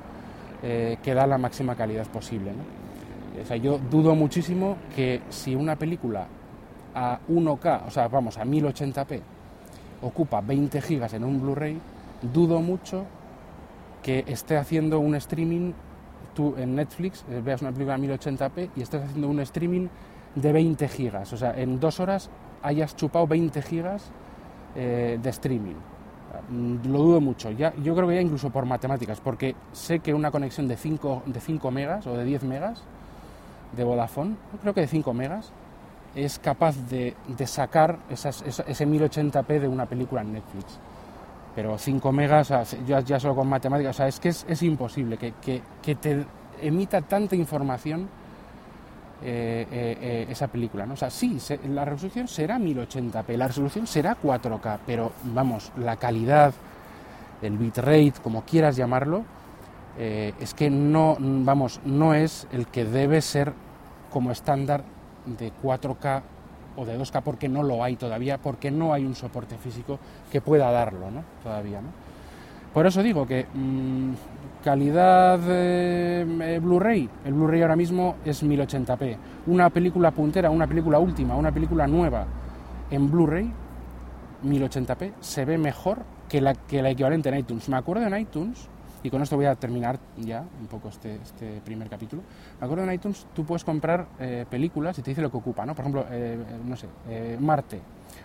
eh, 0.62 0.98
que 1.02 1.14
da 1.14 1.26
la 1.26 1.38
máxima 1.38 1.76
calidad 1.76 2.06
posible. 2.08 2.52
O 3.40 3.46
sea, 3.46 3.56
yo 3.56 3.78
dudo 3.78 4.14
muchísimo 4.14 4.76
que 4.94 5.22
si 5.28 5.54
una 5.54 5.76
película 5.76 6.26
a 6.94 7.18
1K, 7.28 7.86
o 7.86 7.90
sea, 7.90 8.08
vamos, 8.08 8.36
a 8.36 8.44
1080p, 8.44 9.20
ocupa 10.02 10.40
20 10.40 10.80
gigas 10.82 11.14
en 11.14 11.24
un 11.24 11.40
Blu-ray, 11.40 11.78
dudo 12.32 12.60
mucho 12.60 13.04
que 14.02 14.24
esté 14.26 14.56
haciendo 14.56 14.98
un 14.98 15.14
streaming, 15.14 15.72
tú 16.34 16.54
en 16.56 16.74
Netflix 16.74 17.24
eh, 17.30 17.40
veas 17.42 17.62
una 17.62 17.72
película 17.72 17.94
en 17.94 18.02
1080p 18.08 18.70
y 18.76 18.82
estés 18.82 19.02
haciendo 19.02 19.28
un 19.28 19.40
streaming 19.40 19.88
de 20.34 20.52
20 20.52 20.88
gigas, 20.88 21.32
o 21.32 21.36
sea, 21.36 21.58
en 21.58 21.78
dos 21.78 22.00
horas 22.00 22.30
hayas 22.62 22.96
chupado 22.96 23.26
20 23.26 23.62
gigas 23.62 24.10
eh, 24.74 25.18
de 25.22 25.30
streaming. 25.30 25.74
Mm, 26.48 26.90
lo 26.90 26.98
dudo 26.98 27.20
mucho, 27.20 27.50
ya, 27.50 27.74
yo 27.76 27.94
creo 27.94 28.08
que 28.08 28.14
ya 28.14 28.20
incluso 28.20 28.50
por 28.50 28.64
matemáticas, 28.64 29.20
porque 29.20 29.54
sé 29.72 30.00
que 30.00 30.14
una 30.14 30.30
conexión 30.30 30.66
de 30.66 30.76
5, 30.76 31.24
de 31.26 31.40
5 31.40 31.70
megas 31.70 32.06
o 32.06 32.16
de 32.16 32.24
10 32.24 32.44
megas 32.44 32.82
de 33.76 33.84
Vodafone, 33.84 34.36
creo 34.60 34.74
que 34.74 34.80
de 34.80 34.86
5 34.86 35.12
megas, 35.14 35.52
es 36.14 36.38
capaz 36.38 36.76
de, 36.88 37.14
sacar 37.46 37.98
ese 38.10 38.86
1080p 38.86 39.60
de 39.60 39.68
una 39.68 39.86
película 39.86 40.22
en 40.22 40.34
Netflix. 40.34 40.78
Pero 41.54 41.76
5 41.76 42.12
megas, 42.12 42.52
ya, 42.86 43.20
solo 43.20 43.34
con 43.34 43.48
matemáticas, 43.48 43.96
o 43.96 43.98
sea, 43.98 44.08
es 44.08 44.20
que 44.20 44.28
es, 44.28 44.62
imposible 44.62 45.16
que, 45.18 45.34
que, 45.82 45.94
te 45.96 46.24
emita 46.60 47.02
tanta 47.02 47.36
información 47.36 48.08
eh, 49.22 49.66
eh, 49.70 49.98
eh, 50.00 50.26
esa 50.30 50.48
película. 50.48 50.86
O 50.90 50.96
sea, 50.96 51.10
sí, 51.10 51.38
la 51.68 51.84
resolución 51.84 52.26
será 52.26 52.58
1080p, 52.58 53.36
la 53.36 53.48
resolución 53.48 53.86
será 53.86 54.16
4K, 54.20 54.78
pero 54.86 55.12
vamos, 55.24 55.72
la 55.76 55.96
calidad, 55.96 56.54
el 57.42 57.58
bitrate, 57.58 58.14
como 58.22 58.42
quieras 58.42 58.76
llamarlo, 58.76 59.24
es 59.98 60.54
que 60.54 60.70
no, 60.70 61.18
vamos, 61.20 61.80
no 61.84 62.14
es 62.14 62.48
el 62.50 62.66
que 62.66 62.86
debe 62.86 63.20
ser 63.20 63.52
como 64.10 64.30
estándar 64.30 64.84
de 65.26 65.52
4K 65.62 66.22
o 66.76 66.84
de 66.84 66.98
2K 66.98 67.22
porque 67.22 67.48
no 67.48 67.62
lo 67.62 67.82
hay 67.84 67.96
todavía, 67.96 68.38
porque 68.38 68.70
no 68.70 68.92
hay 68.92 69.04
un 69.04 69.14
soporte 69.14 69.56
físico 69.58 69.98
que 70.30 70.40
pueda 70.40 70.70
darlo 70.70 71.10
¿no? 71.10 71.22
todavía. 71.42 71.80
¿no? 71.80 71.88
Por 72.72 72.86
eso 72.86 73.02
digo 73.02 73.26
que 73.26 73.46
mm, 73.52 74.12
calidad 74.64 75.38
eh, 75.46 76.58
Blu-ray, 76.62 77.08
el 77.24 77.34
Blu-ray 77.34 77.62
ahora 77.62 77.76
mismo 77.76 78.16
es 78.24 78.42
1080p. 78.42 79.16
Una 79.46 79.68
película 79.68 80.10
puntera, 80.10 80.48
una 80.48 80.66
película 80.66 80.98
última, 80.98 81.36
una 81.36 81.52
película 81.52 81.86
nueva 81.86 82.26
en 82.90 83.10
Blu-ray, 83.10 83.50
1080p, 84.44 85.12
se 85.20 85.44
ve 85.44 85.58
mejor 85.58 85.98
que 86.28 86.40
la, 86.40 86.54
que 86.54 86.82
la 86.82 86.90
equivalente 86.90 87.28
en 87.28 87.38
iTunes. 87.38 87.68
Me 87.68 87.76
acuerdo 87.76 88.06
en 88.06 88.18
iTunes 88.18 88.68
y 89.02 89.10
con 89.10 89.22
esto 89.22 89.36
voy 89.36 89.46
a 89.46 89.54
terminar 89.54 89.98
ya 90.16 90.44
un 90.60 90.66
poco 90.66 90.88
este, 90.88 91.16
este 91.16 91.60
primer 91.64 91.88
capítulo. 91.88 92.22
Me 92.60 92.64
acuerdo 92.64 92.84
en 92.84 92.92
iTunes 92.92 93.26
tú 93.34 93.44
puedes 93.44 93.64
comprar 93.64 94.06
eh, 94.20 94.46
películas 94.48 94.98
y 94.98 95.02
te 95.02 95.10
dice 95.10 95.22
lo 95.22 95.30
que 95.30 95.36
ocupa, 95.38 95.66
¿no? 95.66 95.74
Por 95.74 95.84
ejemplo, 95.84 96.06
eh, 96.10 96.38
no 96.64 96.76
sé, 96.76 96.86
eh, 97.08 97.36
Marte. 97.40 97.80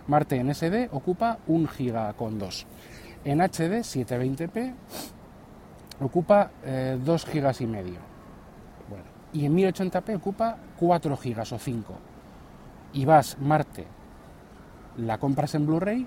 Marte 0.06 0.36
en 0.36 0.54
SD 0.54 0.88
ocupa 0.92 1.38
un 1.48 1.66
giga 1.66 2.12
con 2.14 2.38
2. 2.38 2.66
En 3.24 3.40
HD 3.40 3.82
720p 3.82 4.74
ocupa 6.00 6.50
2 7.04 7.26
gigas 7.26 7.60
y 7.60 7.66
medio. 7.66 7.98
Bueno, 8.88 9.04
y 9.32 9.44
en 9.44 9.56
1080p 9.56 10.16
ocupa 10.16 10.56
4 10.78 11.16
gigas 11.16 11.52
o 11.52 11.58
5. 11.58 11.94
Y 12.92 13.04
vas 13.04 13.38
Marte, 13.40 13.86
la 14.98 15.18
compras 15.18 15.54
en 15.54 15.66
Blu-ray 15.66 16.06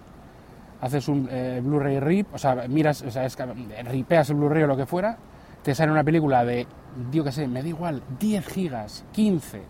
haces 0.82 1.08
un 1.08 1.28
eh, 1.32 1.62
Blu-ray 1.64 2.00
rip, 2.00 2.34
o 2.34 2.38
sea, 2.38 2.66
miras, 2.68 3.04
o 3.04 3.12
sea, 3.12 3.26
es, 3.26 3.38
ripeas 3.86 4.30
el 4.32 4.36
Blu-ray 4.36 4.64
o 4.64 4.68
lo 4.68 4.76
que 4.76 4.86
fuera, 4.86 5.18
te 5.64 5.76
sale 5.76 5.92
una 5.92 6.04
película 6.04 6.44
de, 6.44 6.66
digo 7.12 7.24
que 7.24 7.32
sé, 7.32 7.48
me 7.48 7.62
da 7.62 7.70
igual, 7.70 8.02
10 8.20 8.48
gigas, 8.48 9.06
15, 9.12 9.62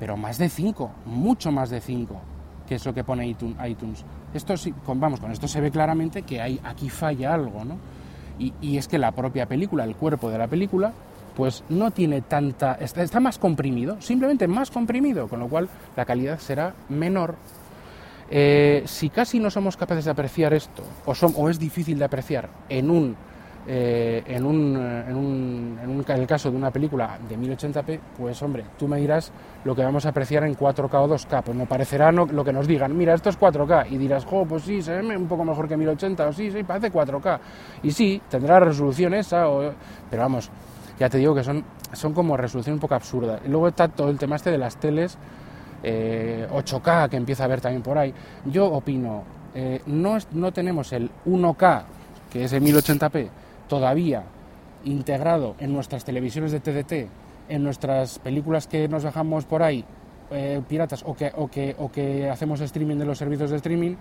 pero 0.00 0.16
más 0.16 0.38
de 0.38 0.48
5, 0.48 0.90
mucho 1.06 1.52
más 1.52 1.70
de 1.70 1.80
5, 1.80 2.20
que 2.66 2.76
es 2.76 2.86
lo 2.86 2.94
que 2.94 3.04
pone 3.04 3.26
iTunes. 3.28 4.04
Esto 4.32 4.56
sí, 4.56 4.72
con, 4.72 4.98
vamos, 4.98 5.20
con 5.20 5.30
esto 5.30 5.46
se 5.46 5.60
ve 5.60 5.70
claramente 5.70 6.22
que 6.22 6.40
hay, 6.40 6.58
aquí 6.64 6.88
falla 6.88 7.34
algo, 7.34 7.64
¿no? 7.64 7.76
Y, 8.38 8.54
y, 8.62 8.78
es 8.78 8.88
que 8.88 8.98
la 8.98 9.12
propia 9.12 9.46
película, 9.46 9.84
el 9.84 9.94
cuerpo 9.94 10.30
de 10.30 10.38
la 10.38 10.48
película, 10.48 10.92
pues 11.36 11.64
no 11.68 11.90
tiene 11.90 12.22
tanta, 12.22 12.74
está, 12.74 13.02
está 13.02 13.20
más 13.20 13.38
comprimido, 13.38 14.00
simplemente 14.00 14.48
más 14.48 14.70
comprimido, 14.70 15.28
con 15.28 15.38
lo 15.38 15.48
cual 15.48 15.68
la 15.96 16.06
calidad 16.06 16.38
será 16.38 16.74
menor 16.88 17.36
eh, 18.30 18.82
si 18.86 19.10
casi 19.10 19.38
no 19.38 19.50
somos 19.50 19.76
capaces 19.76 20.04
de 20.04 20.10
apreciar 20.10 20.54
esto, 20.54 20.82
o, 21.04 21.14
son, 21.14 21.32
o 21.36 21.48
es 21.48 21.58
difícil 21.58 21.98
de 21.98 22.04
apreciar 22.04 22.48
en 22.68 22.90
un, 22.90 23.16
eh, 23.66 24.22
en, 24.26 24.44
un, 24.44 24.76
en, 24.76 25.16
un, 25.16 25.78
en, 25.82 25.90
un, 25.90 26.04
el 26.08 26.26
caso 26.26 26.50
de 26.50 26.56
una 26.56 26.70
película 26.70 27.18
de 27.28 27.38
1080p, 27.38 28.00
pues 28.16 28.42
hombre, 28.42 28.64
tú 28.78 28.88
me 28.88 28.98
dirás 28.98 29.32
lo 29.64 29.74
que 29.74 29.82
vamos 29.82 30.04
a 30.06 30.08
apreciar 30.08 30.44
en 30.44 30.56
4K 30.56 30.94
o 30.94 31.08
2K, 31.08 31.42
pues 31.42 31.56
me 31.56 31.66
parecerá 31.66 32.10
lo 32.10 32.44
que 32.44 32.52
nos 32.52 32.66
digan, 32.66 32.96
mira, 32.96 33.14
esto 33.14 33.28
es 33.28 33.38
4K, 33.38 33.86
y 33.90 33.98
dirás, 33.98 34.24
jo, 34.24 34.44
pues 34.44 34.64
sí, 34.64 34.82
se 34.82 34.94
ve 35.00 35.16
un 35.16 35.28
poco 35.28 35.44
mejor 35.44 35.68
que 35.68 35.76
1080, 35.76 36.26
o 36.26 36.32
sí, 36.32 36.50
sí, 36.50 36.64
parece 36.64 36.92
4K, 36.92 37.38
y 37.82 37.90
sí, 37.90 38.20
tendrá 38.28 38.58
resolución 38.58 39.14
esa, 39.14 39.48
o, 39.48 39.72
pero 40.10 40.22
vamos, 40.22 40.50
ya 40.98 41.08
te 41.08 41.18
digo 41.18 41.34
que 41.34 41.42
son, 41.42 41.64
son 41.92 42.12
como 42.12 42.36
resolución 42.36 42.74
un 42.74 42.80
poco 42.80 42.94
absurda. 42.94 43.40
Y 43.44 43.48
luego 43.48 43.68
está 43.68 43.88
todo 43.88 44.08
el 44.08 44.18
tema 44.18 44.36
este 44.36 44.50
de 44.50 44.58
las 44.58 44.76
teles, 44.76 45.18
eh, 45.82 46.46
8K 46.50 47.08
que 47.08 47.16
empieza 47.16 47.44
a 47.44 47.48
ver 47.48 47.60
también 47.60 47.82
por 47.82 47.98
ahí. 47.98 48.12
Yo 48.46 48.66
opino, 48.66 49.24
eh, 49.54 49.80
no, 49.86 50.16
no 50.32 50.52
tenemos 50.52 50.92
el 50.92 51.10
1K, 51.26 51.82
que 52.30 52.44
es 52.44 52.52
el 52.52 52.62
1080p, 52.62 53.28
todavía 53.68 54.22
integrado 54.84 55.54
en 55.58 55.72
nuestras 55.72 56.04
televisiones 56.04 56.52
de 56.52 56.60
TDT, 56.60 57.08
en 57.48 57.62
nuestras 57.62 58.18
películas 58.18 58.66
que 58.66 58.88
nos 58.88 59.04
bajamos 59.04 59.44
por 59.44 59.62
ahí, 59.62 59.84
eh, 60.30 60.60
piratas, 60.68 61.02
o 61.06 61.14
que, 61.14 61.30
o, 61.36 61.48
que, 61.48 61.76
o 61.78 61.90
que 61.90 62.28
hacemos 62.30 62.60
streaming 62.60 62.96
de 62.96 63.04
los 63.04 63.18
servicios 63.18 63.50
de 63.50 63.56
streaming, 63.56 63.94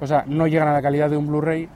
o 0.00 0.06
sea, 0.06 0.24
no 0.26 0.46
llegan 0.46 0.68
a 0.68 0.72
la 0.72 0.82
calidad 0.82 1.08
de 1.08 1.16
un 1.16 1.26
Blu-ray, 1.26 1.68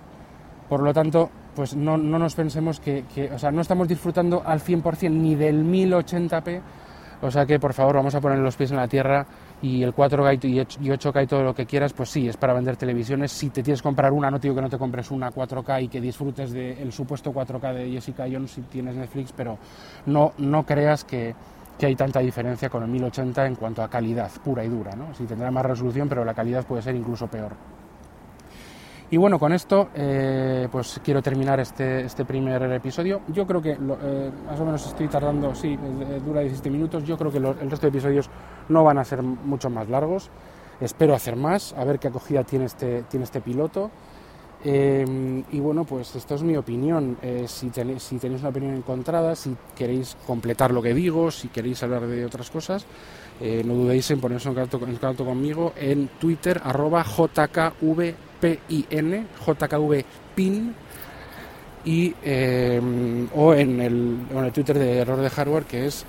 por 0.69 0.83
lo 0.83 0.93
tanto, 0.93 1.31
pues 1.55 1.75
no, 1.75 1.97
no 1.97 2.19
nos 2.19 2.35
pensemos 2.35 2.79
que, 2.79 3.05
que, 3.15 3.33
o 3.33 3.39
sea, 3.39 3.51
no 3.51 3.63
estamos 3.63 3.89
disfrutando 3.89 4.43
al 4.45 4.61
100% 4.61 5.11
ni 5.11 5.35
del 5.35 5.65
1080p, 5.65 6.61
o 7.23 7.31
sea 7.31 7.45
que, 7.45 7.59
por 7.59 7.75
favor, 7.75 7.97
vamos 7.97 8.15
a 8.15 8.21
poner 8.21 8.39
los 8.39 8.57
pies 8.57 8.71
en 8.71 8.79
la 8.79 8.89
tierra 8.89 9.27
y 9.62 9.83
el 9.83 9.95
4K 9.95 10.45
y 10.45 10.89
8K 10.89 11.25
y 11.25 11.27
todo 11.27 11.43
lo 11.43 11.55
que 11.55 11.67
quieras, 11.67 11.93
pues 11.93 12.09
sí, 12.09 12.29
es 12.29 12.37
para 12.37 12.55
vender 12.55 12.77
televisiones. 12.77 13.33
Si 13.33 13.50
te 13.50 13.62
tienes 13.62 13.83
que 13.83 13.89
comprar 13.89 14.12
una, 14.12 14.31
no 14.31 14.39
digo 14.39 14.55
que 14.55 14.62
no 14.62 14.71
te 14.71 14.79
compres 14.79 15.11
una 15.11 15.31
4K 15.31 15.85
y 15.85 15.89
que 15.89 16.00
disfrutes 16.00 16.53
del 16.53 16.93
supuesto 16.93 17.33
4K 17.33 17.75
de 17.75 17.91
Jessica 17.91 18.27
Jones 18.31 18.53
si 18.53 18.62
tienes 18.62 18.97
Netflix, 18.97 19.33
pero 19.33 19.59
no, 20.07 20.33
no 20.39 20.65
creas 20.65 21.05
que, 21.05 21.35
que 21.79 21.87
hay 21.87 21.97
tanta 21.97 22.21
diferencia 22.21 22.69
con 22.69 22.83
el 22.83 22.89
1080 22.89 23.47
en 23.47 23.55
cuanto 23.55 23.83
a 23.83 23.89
calidad 23.89 24.31
pura 24.43 24.65
y 24.65 24.69
dura. 24.69 24.95
¿no? 24.97 25.15
Sí 25.15 25.25
tendrá 25.25 25.50
más 25.50 25.65
resolución, 25.65 26.09
pero 26.09 26.25
la 26.25 26.35
calidad 26.35 26.65
puede 26.65 26.83
ser 26.83 26.95
incluso 26.95 27.27
peor. 27.27 27.53
Y 29.12 29.16
bueno, 29.16 29.40
con 29.40 29.53
esto 29.53 29.88
eh, 29.92 30.68
pues 30.70 31.01
quiero 31.03 31.20
terminar 31.20 31.59
este, 31.59 32.03
este 32.03 32.25
primer 32.25 32.62
episodio. 32.70 33.23
Yo 33.27 33.44
creo 33.44 33.61
que 33.61 33.73
eh, 33.73 34.31
más 34.46 34.61
o 34.61 34.64
menos 34.64 34.87
estoy 34.87 35.09
tardando, 35.09 35.53
sí, 35.53 35.77
eh, 35.77 36.20
dura 36.25 36.42
17 36.42 36.70
minutos. 36.70 37.03
Yo 37.03 37.18
creo 37.18 37.33
que 37.33 37.40
lo, 37.40 37.51
el 37.61 37.68
resto 37.68 37.87
de 37.87 37.88
episodios 37.88 38.31
no 38.68 38.85
van 38.85 38.99
a 38.99 39.05
ser 39.05 39.20
mucho 39.20 39.68
más 39.68 39.88
largos. 39.88 40.31
Espero 40.81 41.16
hacer 41.16 41.35
más, 41.35 41.73
a 41.73 41.85
ver 41.85 41.99
qué 41.99 42.07
acogida 42.07 42.44
tiene 42.44 42.66
este, 42.66 43.03
tiene 43.03 43.25
este 43.25 43.40
piloto. 43.40 43.90
Y 44.62 45.59
bueno, 45.59 45.85
pues 45.85 46.14
esto 46.14 46.35
es 46.35 46.42
mi 46.42 46.55
opinión. 46.55 47.16
Si, 47.46 47.70
tenéis, 47.70 48.03
si, 48.03 48.18
tenéis, 48.18 48.42
una 48.42 48.51
opinión 48.51 48.75
encontrada, 48.75 49.35
si 49.35 49.57
queréis 49.75 50.18
completar 50.27 50.70
lo 50.70 50.83
que 50.83 50.92
digo, 50.92 51.31
si 51.31 51.49
queréis 51.49 51.83
hablar 51.83 52.07
de 52.07 52.27
otras 52.27 52.51
cosas, 52.51 52.85
no 53.40 53.75
dudéis 53.75 54.11
en 54.11 54.20
ponerse 54.20 54.51
en 54.51 54.55
contacto, 54.55 54.77
en 54.85 54.92
contacto, 54.92 55.25
conmigo 55.25 55.73
en 55.77 56.09
Twitter, 56.20 56.61
arroba 56.62 57.03
JKV 57.03 58.30
P-I-N, 58.40 59.26
JKV 59.46 60.05
PIN, 60.35 60.74
y, 61.85 62.14
eh, 62.22 62.81
o 63.35 63.55
en 63.55 63.81
el, 63.81 64.18
en 64.31 64.44
el, 64.44 64.53
Twitter 64.53 64.79
de 64.79 64.98
Error 64.98 65.20
de 65.20 65.31
Hardware, 65.31 65.64
que 65.64 65.87
es 65.87 66.05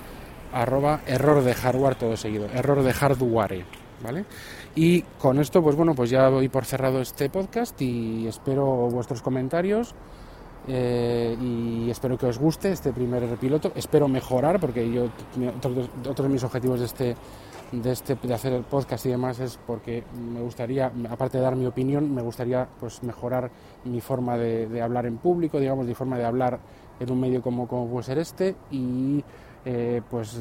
arroba 0.53 1.01
error 1.07 1.43
de 1.43 1.53
hardware 1.53 1.95
todo 1.95 2.17
seguido, 2.17 2.45
error 2.53 2.83
de 2.83 2.91
hardware, 2.91 3.65
¿vale? 4.03 4.25
Y 4.75 5.01
con 5.19 5.39
esto, 5.39 5.61
pues 5.61 5.75
bueno, 5.75 5.95
pues 5.95 6.09
ya 6.09 6.29
doy 6.29 6.49
por 6.49 6.65
cerrado 6.65 7.01
este 7.01 7.29
podcast 7.29 7.81
y 7.81 8.27
espero 8.27 8.65
vuestros 8.89 9.21
comentarios. 9.21 9.95
Eh, 10.67 11.35
y 11.41 11.89
espero 11.89 12.17
que 12.17 12.27
os 12.27 12.37
guste 12.37 12.71
este 12.71 12.93
primer 12.93 13.23
piloto. 13.37 13.71
Espero 13.75 14.07
mejorar, 14.07 14.59
porque 14.59 14.91
yo 14.91 15.05
otros 15.57 16.27
de 16.27 16.29
mis 16.29 16.43
objetivos 16.43 16.79
de 16.79 16.85
este 16.85 17.15
de, 17.71 17.91
este, 17.91 18.15
de 18.15 18.33
hacer 18.33 18.53
el 18.53 18.63
podcast 18.63 19.05
y 19.05 19.09
demás 19.09 19.39
es 19.39 19.57
porque 19.65 20.03
me 20.13 20.41
gustaría, 20.41 20.91
aparte 21.09 21.37
de 21.37 21.43
dar 21.43 21.55
mi 21.55 21.65
opinión, 21.65 22.13
me 22.13 22.21
gustaría 22.21 22.67
pues 22.79 23.01
mejorar 23.03 23.49
mi 23.85 24.01
forma 24.01 24.37
de, 24.37 24.67
de 24.67 24.81
hablar 24.81 25.05
en 25.05 25.17
público, 25.17 25.59
digamos, 25.59 25.85
mi 25.85 25.93
forma 25.93 26.17
de 26.17 26.25
hablar 26.25 26.59
en 26.99 27.11
un 27.11 27.19
medio 27.19 27.41
como, 27.41 27.67
como 27.67 27.87
puede 27.87 28.03
ser 28.03 28.17
este 28.17 28.55
y 28.71 29.23
eh, 29.65 30.01
pues 30.09 30.37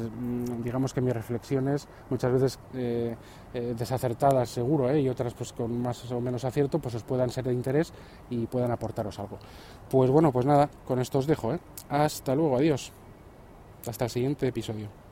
digamos 0.63 0.93
que 0.93 1.01
mis 1.01 1.13
reflexiones 1.13 1.87
muchas 2.09 2.31
veces 2.31 2.59
eh, 2.73 3.15
eh, 3.53 3.75
desacertadas 3.77 4.49
seguro 4.49 4.89
¿eh? 4.89 5.01
y 5.01 5.09
otras 5.09 5.33
pues 5.33 5.53
con 5.53 5.81
más 5.81 6.11
o 6.11 6.21
menos 6.21 6.43
acierto 6.43 6.79
pues 6.79 6.95
os 6.95 7.03
puedan 7.03 7.29
ser 7.29 7.45
de 7.45 7.53
interés 7.53 7.93
y 8.29 8.47
puedan 8.47 8.71
aportaros 8.71 9.19
algo. 9.19 9.37
Pues 9.89 10.09
bueno 10.09 10.31
pues 10.31 10.45
nada 10.45 10.69
con 10.85 10.99
esto 10.99 11.19
os 11.19 11.27
dejo 11.27 11.57
hasta 11.89 12.35
luego 12.35 12.57
adiós. 12.57 12.91
Hasta 13.87 14.05
el 14.05 14.11
siguiente 14.11 14.47
episodio 14.47 15.10